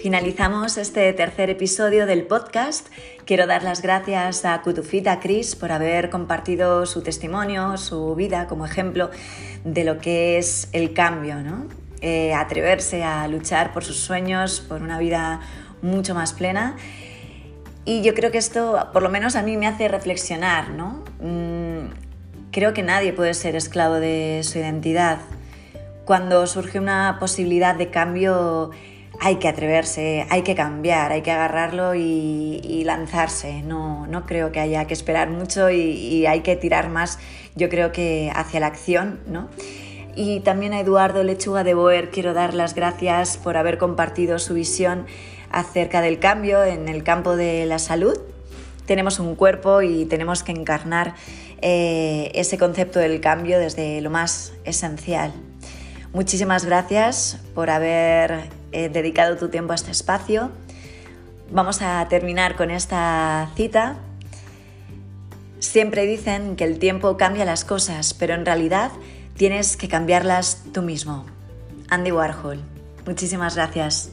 [0.00, 2.88] Finalizamos este tercer episodio del podcast.
[3.26, 8.64] Quiero dar las gracias a Kutufita Chris por haber compartido su testimonio, su vida como
[8.64, 9.10] ejemplo
[9.62, 11.66] de lo que es el cambio, ¿no?
[12.00, 15.40] Eh, atreverse a luchar por sus sueños, por una vida
[15.82, 16.76] mucho más plena.
[17.84, 21.04] Y yo creo que esto, por lo menos a mí, me hace reflexionar, ¿no?
[21.20, 21.90] Mm,
[22.52, 25.18] creo que nadie puede ser esclavo de su identidad.
[26.06, 28.70] Cuando surge una posibilidad de cambio,
[29.20, 33.62] hay que atreverse, hay que cambiar, hay que agarrarlo y, lanzarse.
[33.62, 37.18] No, no, creo que haya que esperar mucho y, y, hay que tirar más,
[37.54, 39.48] yo creo que hacia la acción, ¿no?
[40.16, 44.54] Y también a Eduardo Lechuga de Boer quiero dar las gracias por haber compartido su
[44.54, 45.06] visión
[45.52, 48.18] acerca del cambio en el campo de la salud.
[48.86, 51.14] Tenemos un cuerpo y tenemos que encarnar
[51.60, 55.32] eh, ese concepto del cambio desde lo más esencial.
[56.12, 60.50] Muchísimas gracias por haber eh, dedicado tu tiempo a este espacio.
[61.50, 63.96] Vamos a terminar con esta cita.
[65.58, 68.92] Siempre dicen que el tiempo cambia las cosas, pero en realidad
[69.36, 71.26] tienes que cambiarlas tú mismo.
[71.88, 72.60] Andy Warhol.
[73.06, 74.10] Muchísimas gracias.